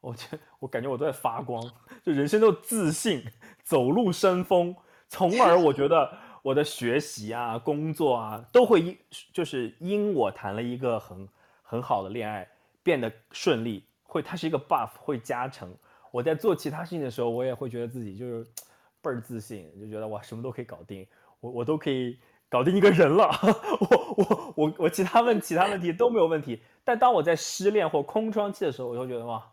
[0.01, 1.63] 我觉我感觉我都在发光，
[2.03, 3.23] 就人生都自信，
[3.63, 4.75] 走路生风。
[5.07, 8.97] 从而我觉得我的学习啊、工作啊都会因
[9.31, 11.27] 就是因我谈了一个很
[11.63, 12.45] 很好的恋爱
[12.83, 13.85] 变得顺利。
[14.07, 15.71] 会它是一个 buff，会加成。
[16.11, 18.47] 我在做其他事情的时候，我也会觉得自己就是。
[18.99, 21.07] 倍儿自信，就觉得哇，什么都可以搞定，
[21.39, 23.29] 我我都可以搞定一个人了，
[23.79, 26.61] 我我我我其他问其他问题都没有问题。
[26.83, 29.47] 但当我在失恋或空窗期的时候，我就觉得哇，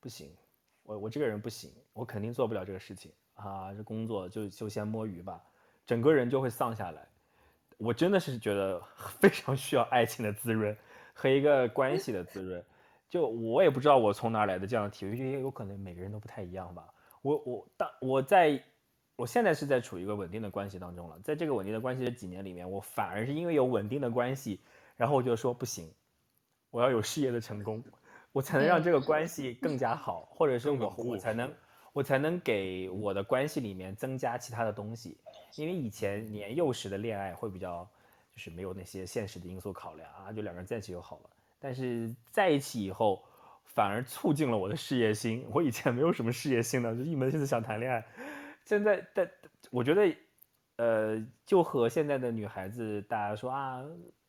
[0.00, 0.34] 不行，
[0.84, 5.38] 我我这个人不行，我肯定做不了这个事情啊，这工作就就先摸鱼吧，
[5.84, 7.06] 整个人就会丧下来。
[7.76, 8.82] 我真的是觉得
[9.20, 10.76] 非常需要爱情的滋润
[11.12, 12.64] 和一个关系的滋润。
[13.08, 16.92] 就我也不知道我从哪来的这样的体会，因为有可能每个人都不太一样吧。
[17.22, 18.62] 我我当我在，
[19.16, 21.18] 我现在是在处于一个稳定的关系当中了。
[21.24, 24.60] 在这个稳定的关系这几年里面，我反而是因为有稳定的关系，
[24.96, 25.92] 然后我就说不行，
[26.70, 27.82] 我要有事业的成功，
[28.32, 31.52] 我才能让这个关系更加好，或者是我我才能
[31.92, 35.16] 我才能给我的关系里面增加其他的东西。
[35.56, 37.88] 因为以前年幼时的恋爱会比较
[38.30, 41.30] 就是没有那些现实的因素考量啊，就两个人在一起就好了。
[41.66, 43.24] 但是在一起以后。
[43.76, 45.44] 反而促进了我的事业心。
[45.52, 48.02] 我以前没有什么事业心的，就一门心思想谈恋爱。
[48.64, 49.30] 现在，但
[49.70, 50.16] 我觉得，
[50.76, 53.84] 呃，就和现在的女孩子大家说啊，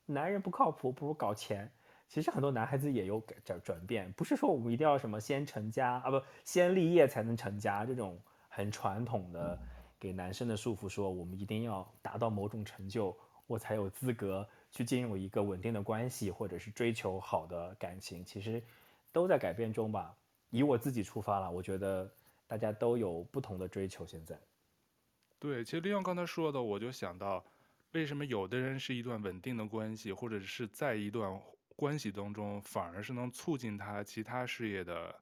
[0.05, 1.71] 男人不靠谱，不如搞钱。
[2.09, 8.19] 其实很多男孩子也有改转转变，不是说我们一定要什么先成家啊，不先立业才能成家这种
[8.49, 9.57] 很传统的
[9.97, 18.23] 给男生的束缚，说我们一定要达到某种成就，我才有资格去进入一个稳定的关系，或者是追求好的感情。
[18.23, 18.63] 其实。
[19.13, 20.15] 都在改变中吧。
[20.51, 22.13] 以我自己出发了，我觉得
[22.45, 24.05] 大家都有不同的追求。
[24.05, 24.39] 现在，
[25.39, 27.43] 对，其实利用刚才说的，我就想到，
[27.93, 31.41] 为什么有的人是一段稳定的关系，或者是在一段
[31.75, 35.15] 关系当中，反而是能促进他其他事业的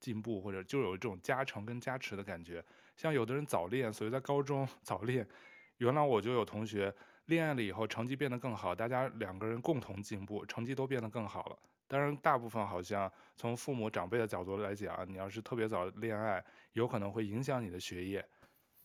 [0.00, 2.64] 进步，或者就有这种加成跟加持的感觉。
[2.96, 5.28] 像有的人早恋，所以在高中 早恋，
[5.76, 6.94] 原来我就有同学
[7.26, 11.58] 恋爱了以后，成绩变得更好，大家两个人共同进步，成绩都变得更好了。
[11.86, 18.26] 当然，大部分好像从父母长辈的角度来讲，你要是特别早恋爱，有可能会影响你的学业。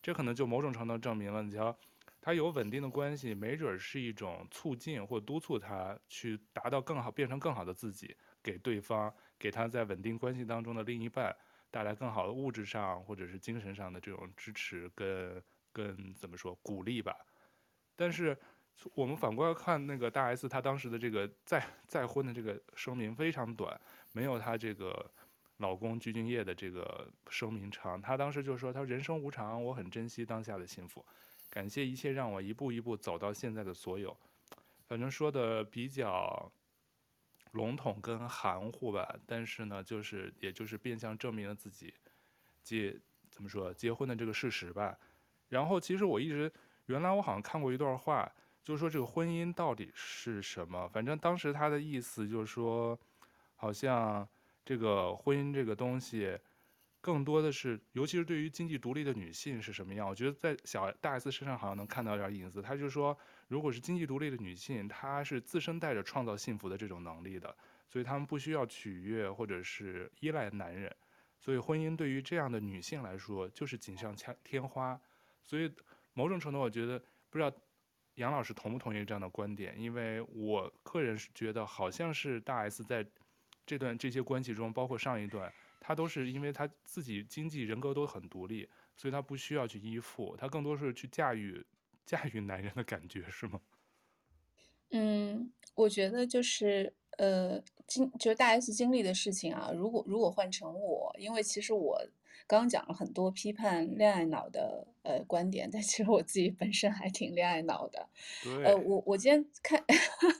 [0.01, 1.75] 这可能就某种程度证明了，你瞧，
[2.21, 11.35] 他有稳定的关系，没准是一种促进或督促他去达到更好，变成更好的自己，给对方，给他在稳定关系当中的另一半
[11.71, 17.15] 带来更好的物质上或者是精神上的这种支持跟跟怎么说鼓励吧。
[17.97, 18.37] 但是。
[18.93, 23.75] 我们反过来看，那个大 S，她当时的这个再再婚的这个声明非常短，
[24.13, 25.09] 没有她这个
[25.57, 27.99] 老公鞠俊曄的这个声明长。
[27.99, 31.03] 她当时就说：“她人生无常，我很珍惜当下的幸福，
[31.49, 34.15] 感谢一切让我一步一步走到现在的所有。”
[34.85, 36.51] 反正说的比较
[37.53, 41.91] 笼统跟含糊吧，但是呢，就是也就是变相证明了自己
[42.61, 42.95] 结
[43.31, 44.95] 怎么说结婚的这个事实吧。
[45.49, 46.51] 然后其实我一直
[46.87, 48.29] 原来我好像看过一段话。
[48.63, 50.89] 就是说这个婚姻到底是什么？
[50.89, 52.99] 反正当时他的意思就是说，
[53.55, 54.27] 好像
[54.65, 56.37] 这个婚姻这个东西，
[56.99, 60.05] 更多的是，尤其是对于经济独立的女性是什么样？
[60.05, 62.61] 我觉得在小大 S 身上好像能看到点影子。
[62.61, 63.17] 他就说，
[63.47, 67.55] 如果是经济独立的女性，她是自身带着创造幸福的这种能力的，
[67.87, 70.93] 所以她们不需要取悦或者是依赖男人。
[71.39, 74.13] 所以婚姻对于这样的女性来说就是锦上
[74.43, 74.99] 添花。
[75.45, 75.71] 所以
[76.17, 76.97] 某种程度，我觉得
[77.29, 77.53] 不知道
[78.15, 83.05] 杨老师同不同意这样的观点，因为我个人是觉得好像是大 S 在
[83.67, 91.63] 这段这些关系中，包括上一段，她都是因为她自己经济人格都很独立，所以她不需要去依附，她更多是去驾驭
[92.03, 93.61] 驾驭男人的感觉，是吗？
[94.89, 96.95] 嗯，我觉得就是。
[97.17, 101.99] 呃，经就是大 S 经历的事情啊，如果如果换成我，因为其实我
[102.45, 108.07] 刚刚讲了很多批判恋爱脑的呃观点，但其实我自己本身还挺恋爱脑的。
[108.43, 108.63] 对。
[108.63, 109.83] 呃，我我今天看，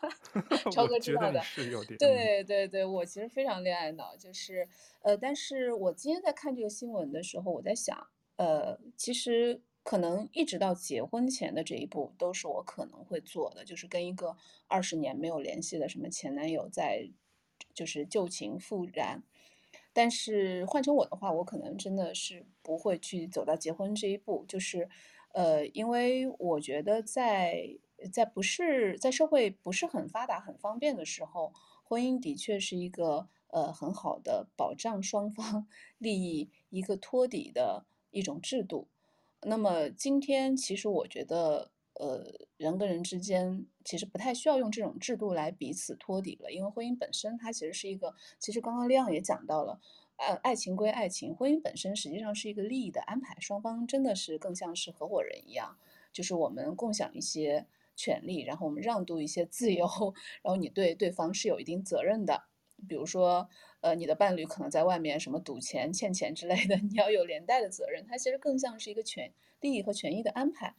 [0.72, 1.42] 超哥知道的。
[1.42, 1.98] 是有点。
[1.98, 4.68] 对对对，我其实非常恋爱脑，就是
[5.02, 9.62] 呃，但是我今天在看这个新闻的时候，我在想，呃，其实。
[9.88, 14.36] 可能一直到结婚前的这一步都是我可能会做的，就是跟一个
[14.68, 17.10] 二十年没有联系的什么前男友在，
[17.74, 19.24] 就是旧情复燃。
[19.98, 24.88] 但是换成我的话，我可能真的是不会去走到结婚这一步，就是，
[25.34, 27.80] 呃，因为我觉得在
[28.14, 31.52] 在不是在社会不是很发达很方便的时候，
[31.84, 35.68] 婚姻的确是一个呃很好的保障双方
[35.98, 38.90] 利益一个托底的一种制度。
[39.42, 42.24] 那么今天其实我觉得，呃，
[42.58, 49.80] 人跟人之间其实不太需要用这种制度来彼此托底了，因为婚姻本身它其实是一个，其实刚刚亮也讲到了，
[50.18, 55.78] 呃，爱情归爱情，婚姻本身实际上是一个利益的安排，双方真的是更像是合伙人一样，
[56.14, 59.88] 就是我们共享一些权利，然后我们让渡一些自由，
[60.44, 62.44] 然后你对对方是有一定责任的，
[62.88, 63.50] 比如说。
[63.80, 68.04] 呃，你的伴侣可能在外面什么赌钱、欠钱之类的，你要有连带的责任。
[68.08, 69.32] 它其实更像是一个权
[69.62, 70.76] 利益和权益的安排。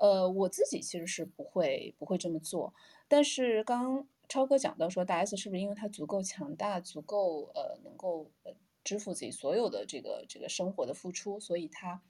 [0.00, 2.74] 呃，我自己其实是不会不会这么做。
[3.06, 12.02] 但是刚超哥讲到说，大 S 是不是因为她足够强大、足够呃能够呃支付自己所有的这个这个生活的付出，所以她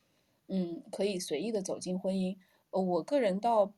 [0.48, 2.38] 嗯可以随意的走进婚姻？
[2.70, 3.74] 呃，我个人倒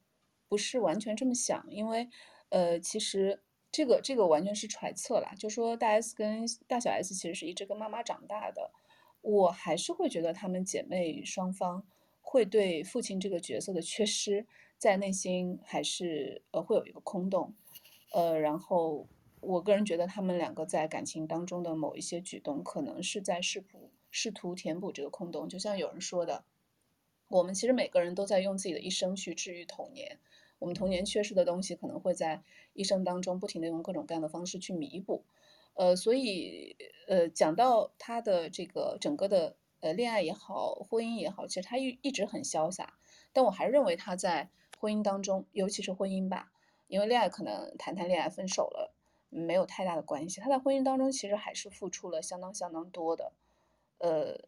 [0.49, 2.09] 不是完全这么想，因为
[2.51, 3.43] 呃其实。
[3.75, 8.71] 这个这个完全是揣测啦，就说大 S 跟大小 S 其实是一直跟妈妈长大的，
[9.23, 11.87] 我还是会觉得她们姐妹双方
[12.33, 14.47] 会对父亲这个角色的缺失，
[14.79, 17.53] 在内心还是呃会有一个空洞，
[18.11, 19.07] 呃，然后
[19.43, 26.45] 我个人觉得他们两个在感情当中的某一些举动，可能是在试图试图填补这个空洞，就像有人说的，
[27.29, 30.19] 我们其实每个人都在用自己的一生去治愈童年。
[30.59, 35.23] 我们童年缺失的东西，可能会在一生当中不停地用各种各样的方式去弥补，
[35.75, 36.77] 呃，所以，
[37.09, 42.95] 呃，讲到他的这个整个的呃恋爱也好，婚姻也好，其实他一一直很潇洒，
[43.35, 44.49] 但我还认为他在
[44.81, 46.51] 婚姻当中，尤其是婚姻吧，
[46.89, 48.95] 因为恋爱可能谈谈恋爱分手了，
[49.29, 53.33] 没有太大的关系，他在婚姻当中其实还是付出了相当相当多的，
[53.99, 54.41] 呃，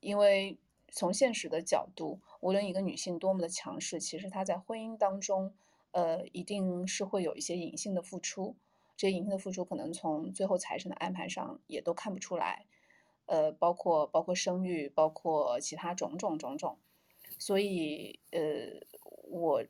[0.00, 0.58] 因为。
[0.92, 5.52] 从现实的角度，无论一个女性多么的强势，其实她在婚姻当中，
[5.90, 8.54] 呃，一定是会有一些隐性的付出。
[8.96, 12.64] 这些隐性的付出，可能从最后财产的安排上也都看不出来，
[13.26, 16.78] 呃，包括包括生育，包括其他种种种种。
[17.38, 18.40] 所以，呃，
[19.28, 19.64] 我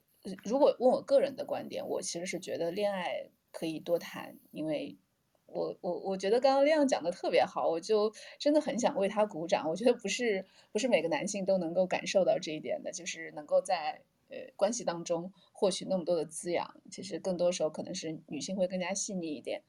[0.44, 4.96] 如果问我个人的观点，我其实是觉得恋爱可以多谈，因为。
[5.48, 9.70] 我我我觉得刚刚亮讲的特别好，我就真的很想为他鼓掌。
[9.70, 16.74] 我觉得不是不是每个男性都能够感受到这一点的，就是能够在呃关系当中获取那么多的滋养。
[16.90, 19.62] 其实更多时候可能是女性会更加细腻一点。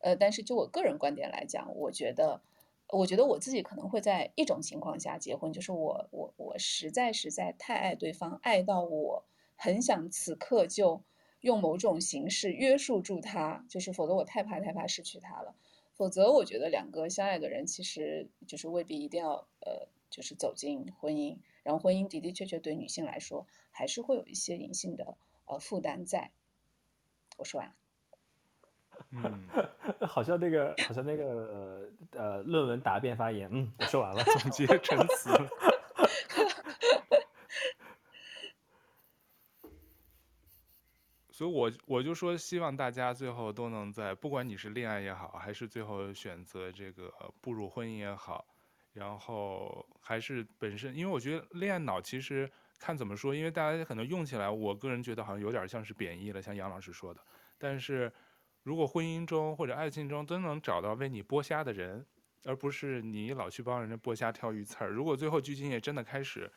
[0.00, 2.42] 呃，但是就我个人观点来讲，我觉得
[2.88, 9.24] 我觉得我自己可能会在一种情况下结婚，就是我我我实在实在太爱对方，爱到我
[9.56, 11.02] 很想此刻就。
[11.44, 15.54] 用某种形式约束住他，就是否则我太怕太怕失去他了。
[15.92, 21.36] 否则，我觉得两个相爱的人其实就是未必一定要呃，就是走进婚姻。
[21.62, 26.30] 然后，婚姻的的确确对女性来说还是会有一些隐性的呃负担在。
[27.36, 27.74] 我说完了。
[29.14, 29.48] 嗯，
[30.06, 35.30] 好像那个好像那个呃呃论文答辩发言，嗯，我说完了， 总结陈词。
[41.30, 48.46] 所以我，我我就说，希望大家最后都能在，不管你是恋爱也好，还是最后选择这个步入婚姻也好，
[48.92, 52.48] 然后还是本身，因为我觉得恋爱脑其实
[52.78, 57.20] 看怎么说，因为大家可能用起来，我个人觉得好像有点像是贬义了，像杨老师说的。
[57.58, 58.12] 但是
[58.64, 62.04] 如果婚姻中或者爱情中都能找到为你剥虾的人，
[62.42, 66.50] 而不是你老去帮人家剥虾挑鱼刺儿，如果最后鞠婧祎真的开始。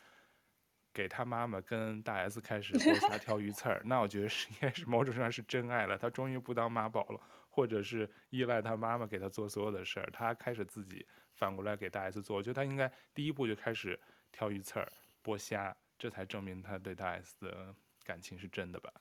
[0.93, 5.95] 给他妈妈跟大 S 开始剥虾挑鱼刺儿， 那我觉得是应该是某种上是真爱了。
[5.95, 12.35] 他终于不当妈宝了，或者是依赖他妈妈给他做所有的事儿，他开始自己反过来给大 S 做。
[12.35, 13.99] 我觉得他应该第一步就开始
[14.31, 14.91] 挑鱼刺儿、
[15.23, 18.91] 剥虾，这才证明他对大 S 的感情是真的吧。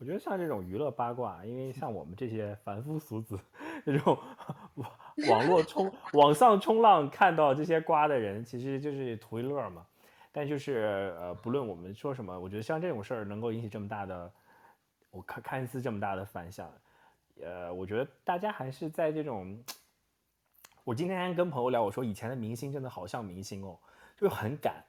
[0.00, 3.38] 我觉得像这种娱乐八卦，因为像我们这些凡夫俗子，
[3.84, 4.16] 这种
[4.76, 4.90] 网
[5.28, 9.86] 网络冲网上冲浪看到这些瓜的人，其实就是图一乐嘛。
[10.32, 14.32] 但就是呃，不论我们说什么，我觉得像这种事儿能够引起这么大的，
[15.10, 16.72] 我看看似这么大的反响，
[17.42, 19.62] 呃，我觉得大家还是在这种。
[20.82, 23.78] 我今天跟朋友聊，我说以前的明星真的好像明星哦，
[24.16, 24.82] 就很赶。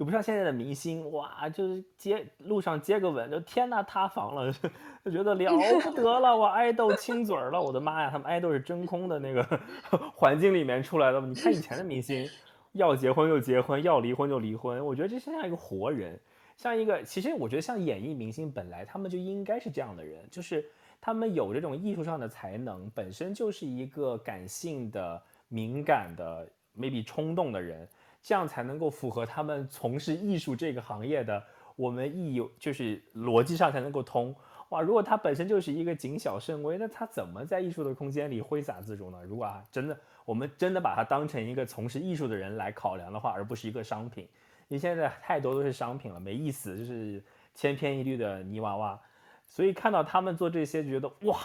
[0.00, 4.50] 就不像现在的明星，哇，就是接路上接个吻，就天呐，塌房了，
[5.04, 9.46] 就觉得了不得了，我爱豆亲嘴儿了，我的妈呀，他们爱豆是真空的那个
[10.16, 11.20] 环境里面出来的。
[11.20, 12.26] 你看以前的明星，
[12.72, 16.18] 要结婚就结婚，要离婚就离婚，我觉得这像一个活人，
[16.56, 20.64] 像一个，其实我觉得像演艺明星本来他们就应该是这样的人，就是
[20.98, 27.86] 他们有这种艺术上的才能，本身就是一个感性的、敏感的，maybe 冲动的人。
[28.22, 31.42] 这样才能够符合他们从事艺术这个行业的，
[31.74, 34.34] 我们意有就是逻辑上才能够通
[34.68, 34.80] 哇！
[34.80, 39.18] 如果他本身就是一个谨小慎微，那他怎么在艺术的空间里挥洒自如呢？
[39.24, 44.24] 如果啊，真的我们真的把他当成一个从事艺术的人来考量的话，而不是一个商品，
[44.68, 47.22] 因为现在太多都是商品了，没意思，就是
[47.54, 49.00] 千篇一律的泥娃娃。
[49.46, 51.38] 所以看到他们做这些，觉得哇，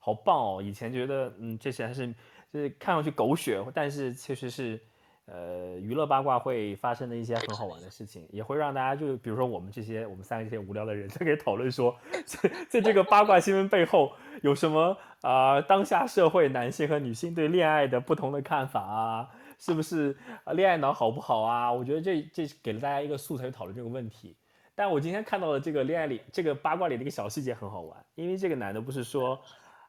[0.00, 0.62] 好棒哦！
[0.62, 2.06] 以前觉得嗯，这些还是
[2.52, 4.80] 就是看上去狗血，但是确实是。
[5.26, 11.96] 呃，娱乐八卦会发生的一些很好玩的事情，也会让大家就比如说我们这些我们三个这些无聊的人在给讨论说，
[12.26, 14.12] 在在这个八卦新闻背后
[14.42, 19.30] 有什么啊、当下社会男性和女性对恋爱的不同的看法啊？
[19.58, 20.14] 是不是
[20.44, 20.52] 啊？
[20.52, 21.72] 恋爱脑好不好啊？
[21.72, 24.36] 我觉得这这给了大家一个素材讨论这个问题。
[24.74, 29.40] 但我今天看到的这个恋爱里这个八卦里的一个小细节很好玩，因为这个男的不是说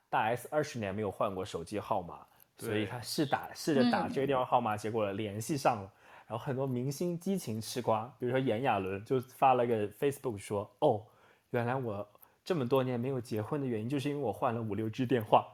[0.09, 2.19] 大 S 二十年没有换过手机号码。
[2.57, 5.91] 所以他试打试着打这个电话号码，结果联系上了。
[6.27, 11.03] 然后很多明星激情吃瓜，比如说炎亚纶就发了个 Facebook 说：“哦，
[11.51, 12.07] 原来我
[12.43, 15.45] 这么多年没有结婚的原因，就是因为我换了五六支电话。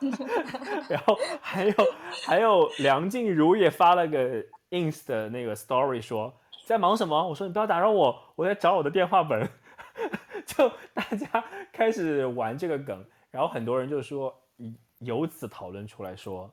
[0.90, 1.74] ”然后还有
[2.26, 6.34] 还有梁静茹也发了个 ins 的那个 story 说
[6.66, 9.48] ：“在忙什么？”我说：“你不要打扰我，我在找我的电话本。
[10.44, 14.36] ”就大家开始玩这个梗，然后很多人就说。
[15.00, 16.50] 由此讨论出来说，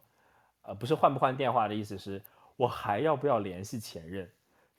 [0.63, 2.21] 呃，不是换不换电话的意思是，
[2.57, 4.29] 我还要不要联系前任？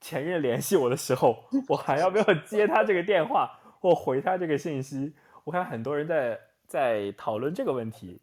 [0.01, 5.14] 前任联系我的时候，我还要不要接他这个电话或回他这个信息？
[5.45, 8.21] 我看很多人在在讨论这个问题，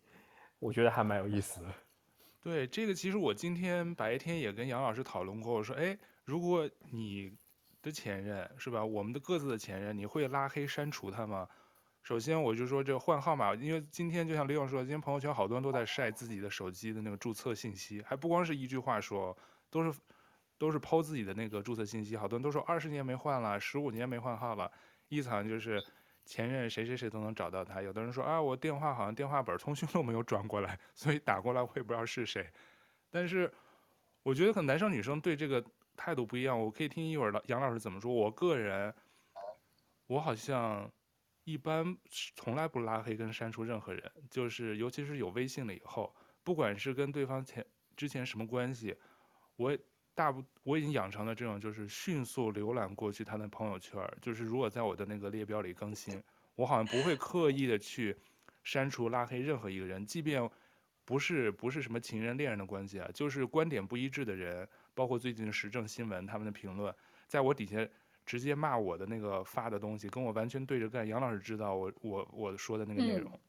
[0.59, 1.67] 我觉得还蛮有意思的。
[2.41, 7.33] 对，这个其实我今天白天也跟杨老师讨论过，我说，哎，如果你
[7.81, 11.47] 的前任是吧，我们的各自的前任，你会拉黑删除他吗？
[12.05, 19.35] 首先，我就说这换号码，因为今天就像李勇说，今天朋友圈好多人都在晒自己的手机的那个注册信息，还不光是一句话说，
[19.71, 19.99] 都是
[20.59, 24.71] 都是抛自己的那个注册信息，好多人都说二十年没换了，十五年没换号了，
[25.07, 25.83] 意思好像就是
[26.25, 27.81] 前任谁谁谁都能找到他。
[27.81, 32.47] 有的人说啊，我电话好像电话本通讯录没有转过来，所以打过来我也不知道是谁。
[33.09, 33.51] 但是
[34.21, 35.65] 我觉得可能男生女生对这个
[35.97, 38.13] 态度不一样，我可以听一会儿杨老师怎么说。
[38.13, 38.93] 我个人，
[40.05, 40.87] 我好像。
[41.45, 41.95] 一般
[42.35, 47.63] 从来不拉黑跟删除任何人，就是尤其是有微信了以后，不管是跟对方前
[47.95, 48.95] 之前什么关系，
[49.55, 49.77] 我
[50.15, 56.19] 大不我已经养成了这种，就是迅速浏览过去他的朋友圈，就是如果在我的那个列表里更新，
[56.55, 58.17] 我好像不会刻意的去
[58.63, 60.49] 删除拉黑任何一个人，即便
[61.05, 66.91] 不是不是什么情人恋人的关系啊，就是观点不一致的人，包括最近的时政新闻他们的评论，
[67.27, 67.87] 在我底下。
[68.25, 73.39] 直接骂我的那个发的东西跟我完全对着干，杨老师知道我我我说的那个内容，嗯、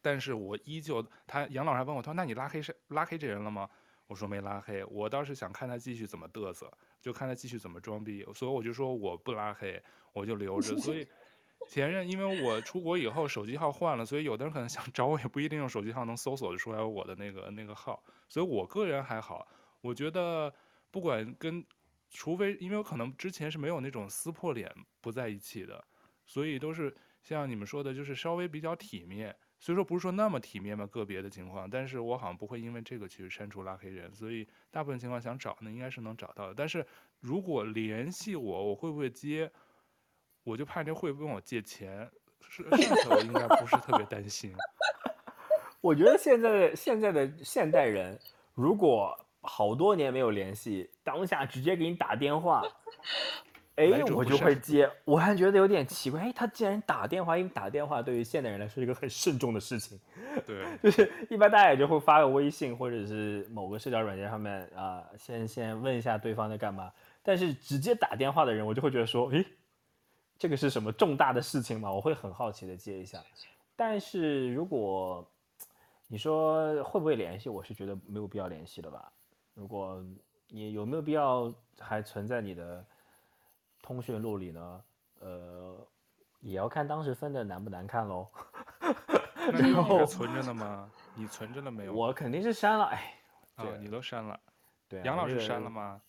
[0.00, 3.68] 但是我依旧他杨老师还问我，他说那你拉黑谁拉黑这人了吗？
[4.06, 9.80] 我说没拉黑，我倒是想看他继续怎么嘚瑟，就看他继续怎么装逼，所以我就说我不拉黑，
[10.14, 10.76] 我就留着。
[10.78, 11.06] 所以
[11.68, 19.46] 前任因为我出国以后手机号换了，所以有的人可能想找我也不一定用手机号能搜索出来我的那个那个号，所以我个人还好，
[19.82, 20.52] 我觉得
[20.90, 21.62] 不管跟。
[22.10, 25.82] 除非因为我可能之前是没有那种撕破脸不在一起的，
[26.26, 29.34] 所以都是像你们说的，就是稍微比较体面。
[29.60, 36.54] 虽说不是说那么体面嘛，个别的情况，但是我好像不会因为这个去删除拉黑人，所以大部分情况想找呢，应该是能找到的。
[36.54, 36.84] 但是
[37.20, 39.52] 如果联系我，我会不会接？
[40.42, 42.10] 我就怕这会不会问我借钱，
[42.48, 44.52] 是这个我应该不是特别担心。
[45.80, 48.18] 我觉得现在的现在的现代人，
[48.54, 49.16] 如果。
[49.42, 52.62] 好多年没有联系，当下直接给你打电话，
[53.76, 54.90] 哎，我就会接。
[55.04, 59.98] 我还觉得有点奇怪，哎，他既然打电话，因为打电话对于现代人来说是一个很慎重的事情。
[60.46, 66.92] 对， 就是一般大家也就会发个微信，或者是某个社交软件上面啊、呃，先先问一下对方在干嘛。
[67.22, 69.44] 但是直接打电话的人，我就会觉得说，诶，
[70.38, 71.90] 这个是什么重大的事情吗？
[71.90, 73.22] 我会很好奇的接一下。
[73.76, 75.26] 但是如果
[76.08, 79.10] 你说会不会联系，我是觉得没有必要联系的吧。
[79.60, 80.02] 如果
[80.48, 82.82] 你有没有必要还存在你的
[83.82, 84.84] 通讯录里呢？
[85.18, 85.86] 呃，
[86.40, 88.26] 也要看当时分的难不难看喽。
[89.52, 90.90] 那 你还存着呢吗？
[91.14, 91.92] 你存着了没有？
[91.92, 92.86] 我肯定是删了。
[92.86, 93.20] 哎，
[93.56, 94.40] 啊、哦，你都删了。
[94.88, 96.00] 对、啊，杨老师删了吗？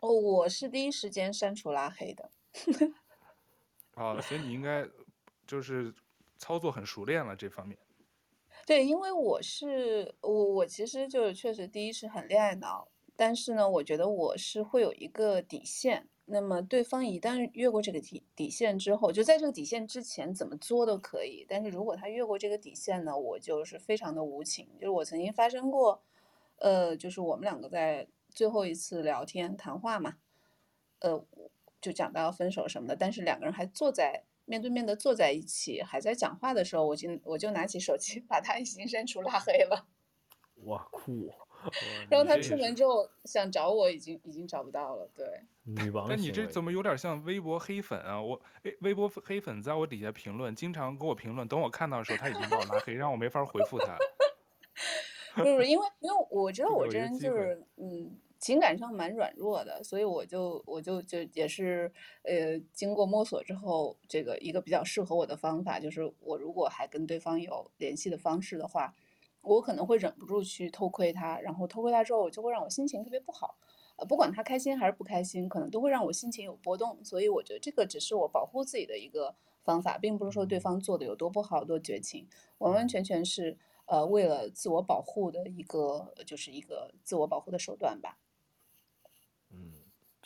[0.00, 2.30] 哦，我是第一时间删除拉黑的。
[3.94, 4.84] 哦，所以你应该
[5.46, 5.94] 就是
[6.36, 7.78] 操作很熟练了这方面。
[8.70, 16.08] 对，因为我是我，我其实就是确实第一是很恋爱脑，但是呢，我觉得我是会有一个底线。
[16.26, 21.44] 那么对方一旦越过这个底底线之后，就在这个底线之前怎么作都可以。
[21.48, 24.68] 但是如果他越过这个底线呢，我就是非常的无情。
[24.78, 26.00] 就是我曾经发生过，
[26.58, 28.06] 呃，就是我们两个在。
[28.32, 30.18] 最后一次聊天谈话嘛，
[31.00, 31.26] 呃，
[31.80, 39.86] 就讲到分手什么的，但是两个人还坐在面对面的坐在一起，还在讲话的时候，我就我就拿起手机把他已经删除拉黑了。
[40.64, 41.32] 哇酷！
[42.10, 45.08] 然后他出门之后想找我，已经已经找不到了。
[45.14, 45.24] 对，
[45.62, 46.08] 女王。
[46.08, 48.20] 那你这怎么有点像微博黑粉啊？
[48.20, 53.96] 我诶，微博黑粉在我底下评论，经常给我评论，等我看到的时候他已经把我拉黑，让我没法回复他。
[55.36, 68.94] 不是因为，因为我觉得我这人就是，嗯，情感上蛮软弱的，所以我就我就就也是，呃，经过摸索之后，这个一个比较适合我的方法，就是我如果还跟对方有联系的方式的话，
[69.42, 73.58] 我可能会忍不住去偷窥他，然后偷窥他之后，就会让我心情特别不好，
[73.96, 82.26] 呃，不管他开心还是不开心，可能都会让我心情有波动，所以我觉得这个只是我保护自己的一个方法，并不是说对方做的有多不好，多绝情，
[82.58, 83.58] 完完全全是。
[83.86, 88.19] 呃，为了自我保护的一个，就是一个自我保护的手段吧。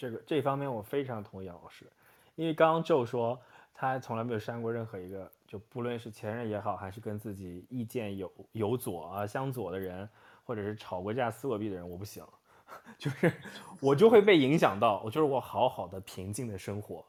[0.05, 1.87] 嗯，这个这方面我非常同意杨老师，
[2.35, 3.41] 因为刚刚就说
[3.73, 10.09] 他从来没有删过任何一个，就不论是前任也好，还是跟自己意见有有左啊相左的人，
[10.45, 12.25] 或者是吵过架撕过逼的人，我不行，
[12.99, 13.33] 就是
[13.81, 17.05] 我就会被影响到，我就是我好好的平静的生活，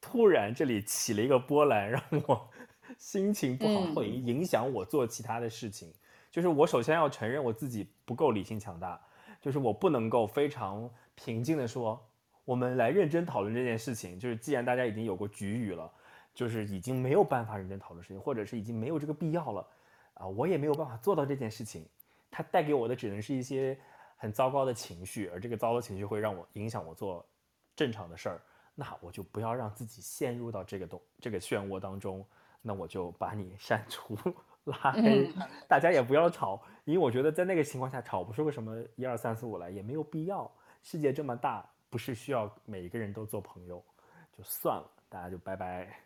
[0.00, 2.48] 突然这里起了一个波澜，让我。
[2.98, 5.94] 心情不好会影响我做其他的事情，嗯，
[6.28, 9.00] 就是我首先要承认我自己不够理性强大，
[9.40, 12.04] 就是我不能够非常平静的说，
[12.44, 14.18] 我们来认真讨论这件事情。
[14.18, 15.90] 就是既然大家已经有过局语了，
[16.34, 19.66] 就是已经没有办法认真讨论事情，或者是已经没有这个必要了，
[20.14, 21.86] 啊，我也没有办法做到这件事情。
[22.30, 23.76] 它带给我的只能是一些
[24.16, 27.26] 很糟糕的情绪，而这个糟糕情绪会让我影响我做
[27.74, 28.40] 正常的事儿，
[28.74, 32.24] 那我就不要让自己陷入到这个东这个漩涡当中。
[32.62, 34.14] 那我就把你删除、
[34.64, 35.32] 拉黑，
[35.66, 40.50] 大家也不要吵，因为我觉得在那个情况下吵不出个什么一二三四五来，也没有必要。
[40.82, 43.84] 世界这么大，不是需要每一个人都做朋友，
[44.32, 46.04] 就算了，大家就拜拜。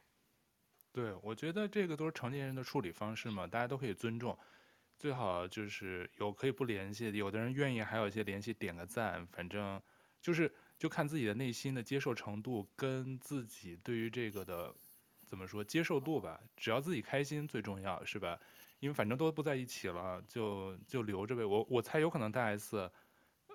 [0.90, 4.36] 对，我觉得这个都是成年人的处理方式嘛，大家都可以尊重。
[4.96, 9.80] 最好就是有可以不联系，有的人愿意还有一些联系，点个赞，反正
[10.20, 14.74] 就是就看自己的内心的接受程度跟自己对于这个的。
[15.26, 18.38] 怎么说接受度吧，只要自己开心最重要，是吧？
[18.78, 21.42] 因为反正都不在一起了，就就留着呗。
[21.42, 22.88] 我我猜有可能大 S，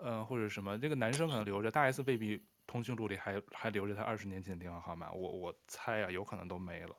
[0.02, 5.12] 呃，或者什么，这个男生可能留着，大 S 未必通讯录里还还留着他二十年前的电话号码。
[5.12, 6.96] 我我猜啊，有可能都没了。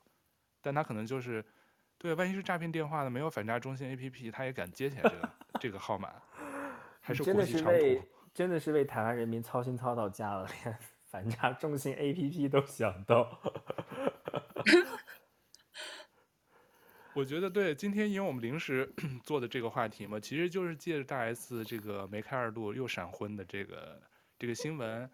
[0.60, 1.44] 但他可能就是，
[1.96, 3.10] 对，万一是诈骗电话呢？
[3.10, 5.30] 没有反诈中心 APP，他也敢接起来这个
[5.60, 6.12] 这个号码，
[7.00, 7.70] 还是国际长途？
[7.70, 8.02] 真的是为
[8.34, 10.78] 真的是为台湾人民操心操到家了，连
[11.10, 13.40] 反诈中心 APP 都想到。
[17.20, 18.90] 我觉得对，今天因为我们临时
[19.22, 24.00] 做的这个话题嘛，其实就是借着大 S 这个梅开二度又闪婚的这个
[24.38, 25.06] 这个新闻，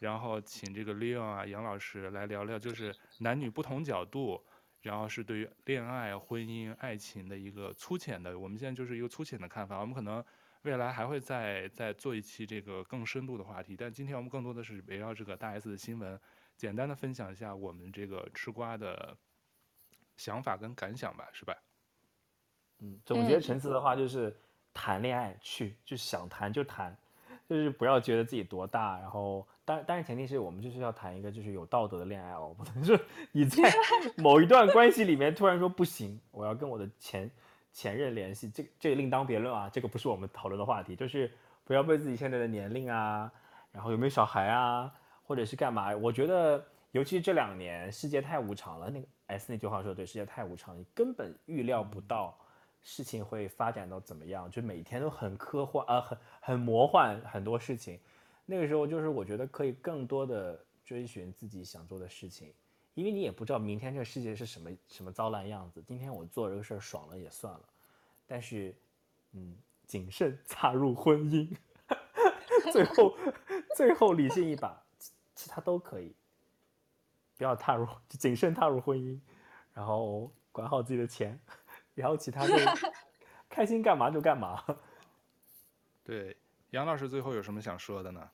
[0.00, 4.42] 然后请这个 Leon 啊杨老师来聊聊，就是男女不同角度，
[4.80, 9.78] 然后是对于恋爱、婚姻、爱情的一个粗浅的，我们现在就是一个粗浅的看法。
[9.78, 10.24] 我们可能
[10.62, 16.18] 未来还会再再做一期这个更深度的话题，但今天我们更多的是围绕这个大 S 的新闻。
[16.56, 19.16] 简单的分享一下我们这个吃瓜的
[20.16, 21.56] 想法跟感想吧，是吧？
[22.80, 24.36] 嗯，总结陈词的话就是
[24.74, 26.96] 谈恋爱去，就想谈就谈，
[27.48, 32.98] 就是不要觉得自己多大，然后但但是前提是我们就是要谈一个就是有道德的恋爱哦，不能说
[33.32, 33.72] 你在
[34.18, 37.30] 某一段关系里面突然说不行，我要跟我的前
[37.72, 41.30] 前任联系，这这另当别论啊，这个不是我们讨论的话题，就是
[41.64, 43.30] 不要被自己现在的年龄啊，
[43.70, 44.92] 然后有没有小孩啊。
[45.24, 45.96] 或者是干嘛？
[45.96, 48.90] 我觉得，尤其是这两年，世界太无常了。
[48.90, 52.38] 那个 S 那句话说的对，世界太无常，你根本预料不到
[52.82, 57.98] 事情会发展到怎么样，就每天都很科幻啊、呃，很很魔幻，很多事情。
[58.44, 62.52] 那个时候，就是我觉得可以更多的追寻自己想做的事情，
[62.94, 65.82] 因为你也不知道明天这个世界是什么什么糟烂样子。
[65.86, 67.62] 今天我做这个事儿爽了也算了，
[68.26, 68.74] 但是，
[69.32, 69.56] 嗯，
[69.86, 71.48] 谨慎踏入婚姻，
[72.72, 73.16] 最后
[73.76, 74.80] 最后理性一把。
[75.34, 76.14] 其他都可以，
[77.42, 79.18] 不要踏入，就谨慎踏入婚姻，
[79.74, 81.36] 然后管好自己的钱，
[81.92, 82.54] 然后其他就
[83.50, 84.64] 开心干嘛就干嘛。
[86.04, 86.36] 对，
[86.70, 88.30] 杨老师最后有什么想说的呢？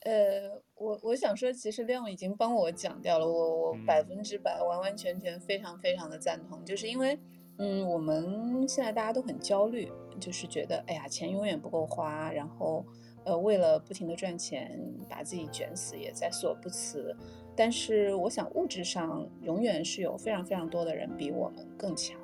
[0.00, 7.16] 呃，我我想说，其实亮已经帮我讲掉了，我我百分之百完完全全非常非常的赞同，就是因为，
[7.58, 12.84] 嗯，我们现在大家都很焦虑，就是觉得，哎呀，钱永远不够花，然后。
[13.28, 17.14] 呃，为了不停的赚钱，把自己卷死也在所不辞。
[17.54, 22.18] 但是，我想物质上永远是有非常非常多的人比我们更强。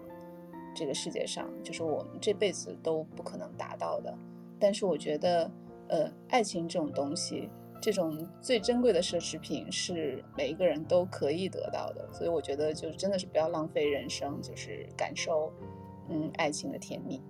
[0.74, 4.16] 这个世界上，就是我们这辈子都不可能达到的。
[4.58, 5.50] 但是，我觉得，
[5.88, 7.50] 呃，爱情这种东西，
[7.82, 12.08] 这种最珍贵的奢侈品，是每一个人都可以得到的。
[12.14, 15.52] 所以，我觉得，就真的是不要浪费人生，就是感受，
[16.08, 17.20] 嗯，爱情的甜蜜。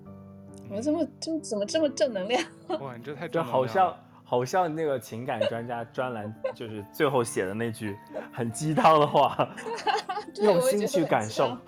[0.70, 2.42] 我怎么这么就怎么这么正能量？
[2.80, 3.66] 哇，你这太正能量了！
[3.66, 7.96] 就好像好像那个情感专家专栏，就是最后写的那句
[8.32, 9.48] 很鸡汤的话，
[10.42, 11.56] 用心去感受。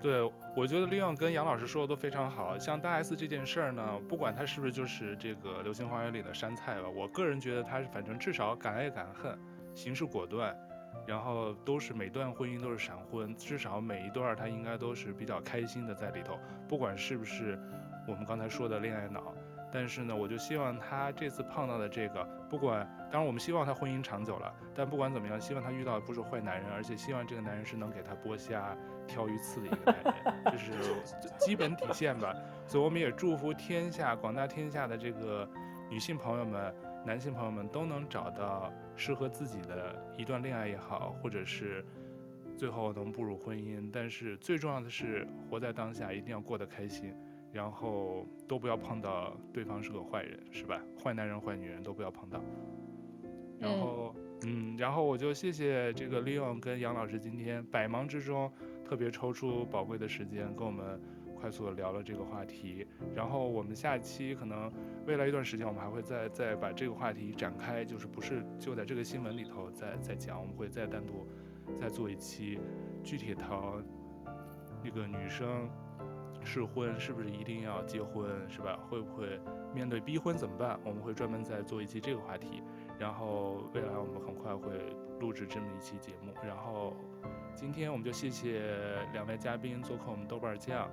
[0.00, 0.22] 对，
[0.56, 2.56] 我觉得利用跟杨老师说的都非常好。
[2.58, 9.36] 像大 S 这件事儿呢，不管他是不是就是这个《流星花园》里的杉菜吧，我个人觉得他是反正至少敢爱敢恨，
[9.74, 10.56] 行事果断。
[11.08, 16.38] 然后都是每段婚姻都是闪婚，至少每一段他应该都是比较开心的在里头，
[16.68, 17.58] 不管是不是
[18.06, 19.32] 我们刚才说的恋爱脑，
[19.72, 30.14] 但是呢，我就希望他这次碰到的这个，不管当然我们希望他婚姻长久了，但不管怎么样，希望他遇到的不是坏男人，而且希望这个男人是能给他剥虾挑鱼刺的一个男人，
[30.52, 30.72] 这是
[31.40, 32.34] 基本底线吧。
[32.66, 35.48] 所以我们也祝福天下广大天下的这个
[35.88, 36.74] 女性朋友们。
[37.08, 41.82] 男性朋友们都能找到适合自己的一段恋爱也好，或者是
[42.54, 43.88] 最后能步入婚姻。
[43.90, 47.14] 但是最重要的是活在当下，一定要过得开心，
[47.50, 50.78] 然后都不要碰到对方是个坏人，是吧？
[51.02, 52.44] 坏男人、坏女人都不要碰到。
[53.58, 58.52] 然后，嗯，然后我就谢谢这个 Leon 跟杨老师今天百忙之中
[58.84, 61.00] 特别抽出宝贵的时间跟我们。
[61.38, 64.72] 快速的聊了这个话题，然后我们下期可能
[65.06, 71.26] 未来一段时间，我们还会再再把这个话题展开，就是不是就在这个新闻里头再再讲，我们会再单独
[71.76, 72.58] 再做一期
[73.04, 73.50] 具体谈
[74.82, 75.68] 那个女生
[76.44, 78.78] 试婚是不是一定要结婚，是吧？
[78.88, 79.40] 会不会
[79.74, 80.78] 面对逼婚怎么办？
[80.84, 82.62] 我们会专门再做一期这个话题，
[82.98, 84.70] 然后未来我们很快会
[85.20, 86.96] 录制这么一期节目，然后
[87.54, 88.62] 今天我们就谢谢
[89.12, 90.88] 两位嘉宾做客我们豆瓣酱。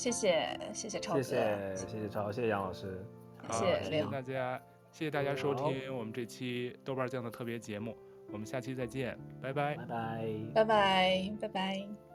[0.00, 3.04] 谢谢谢谢超哥，谢谢谢谢超，谢谢杨老师，
[3.46, 4.58] 好，谢谢大家，
[4.90, 7.94] 谢谢大家收听我们这期豆瓣酱的特别节目，
[8.32, 10.24] 我们下期再见，拜拜，拜拜，
[10.54, 12.09] 拜拜，拜拜。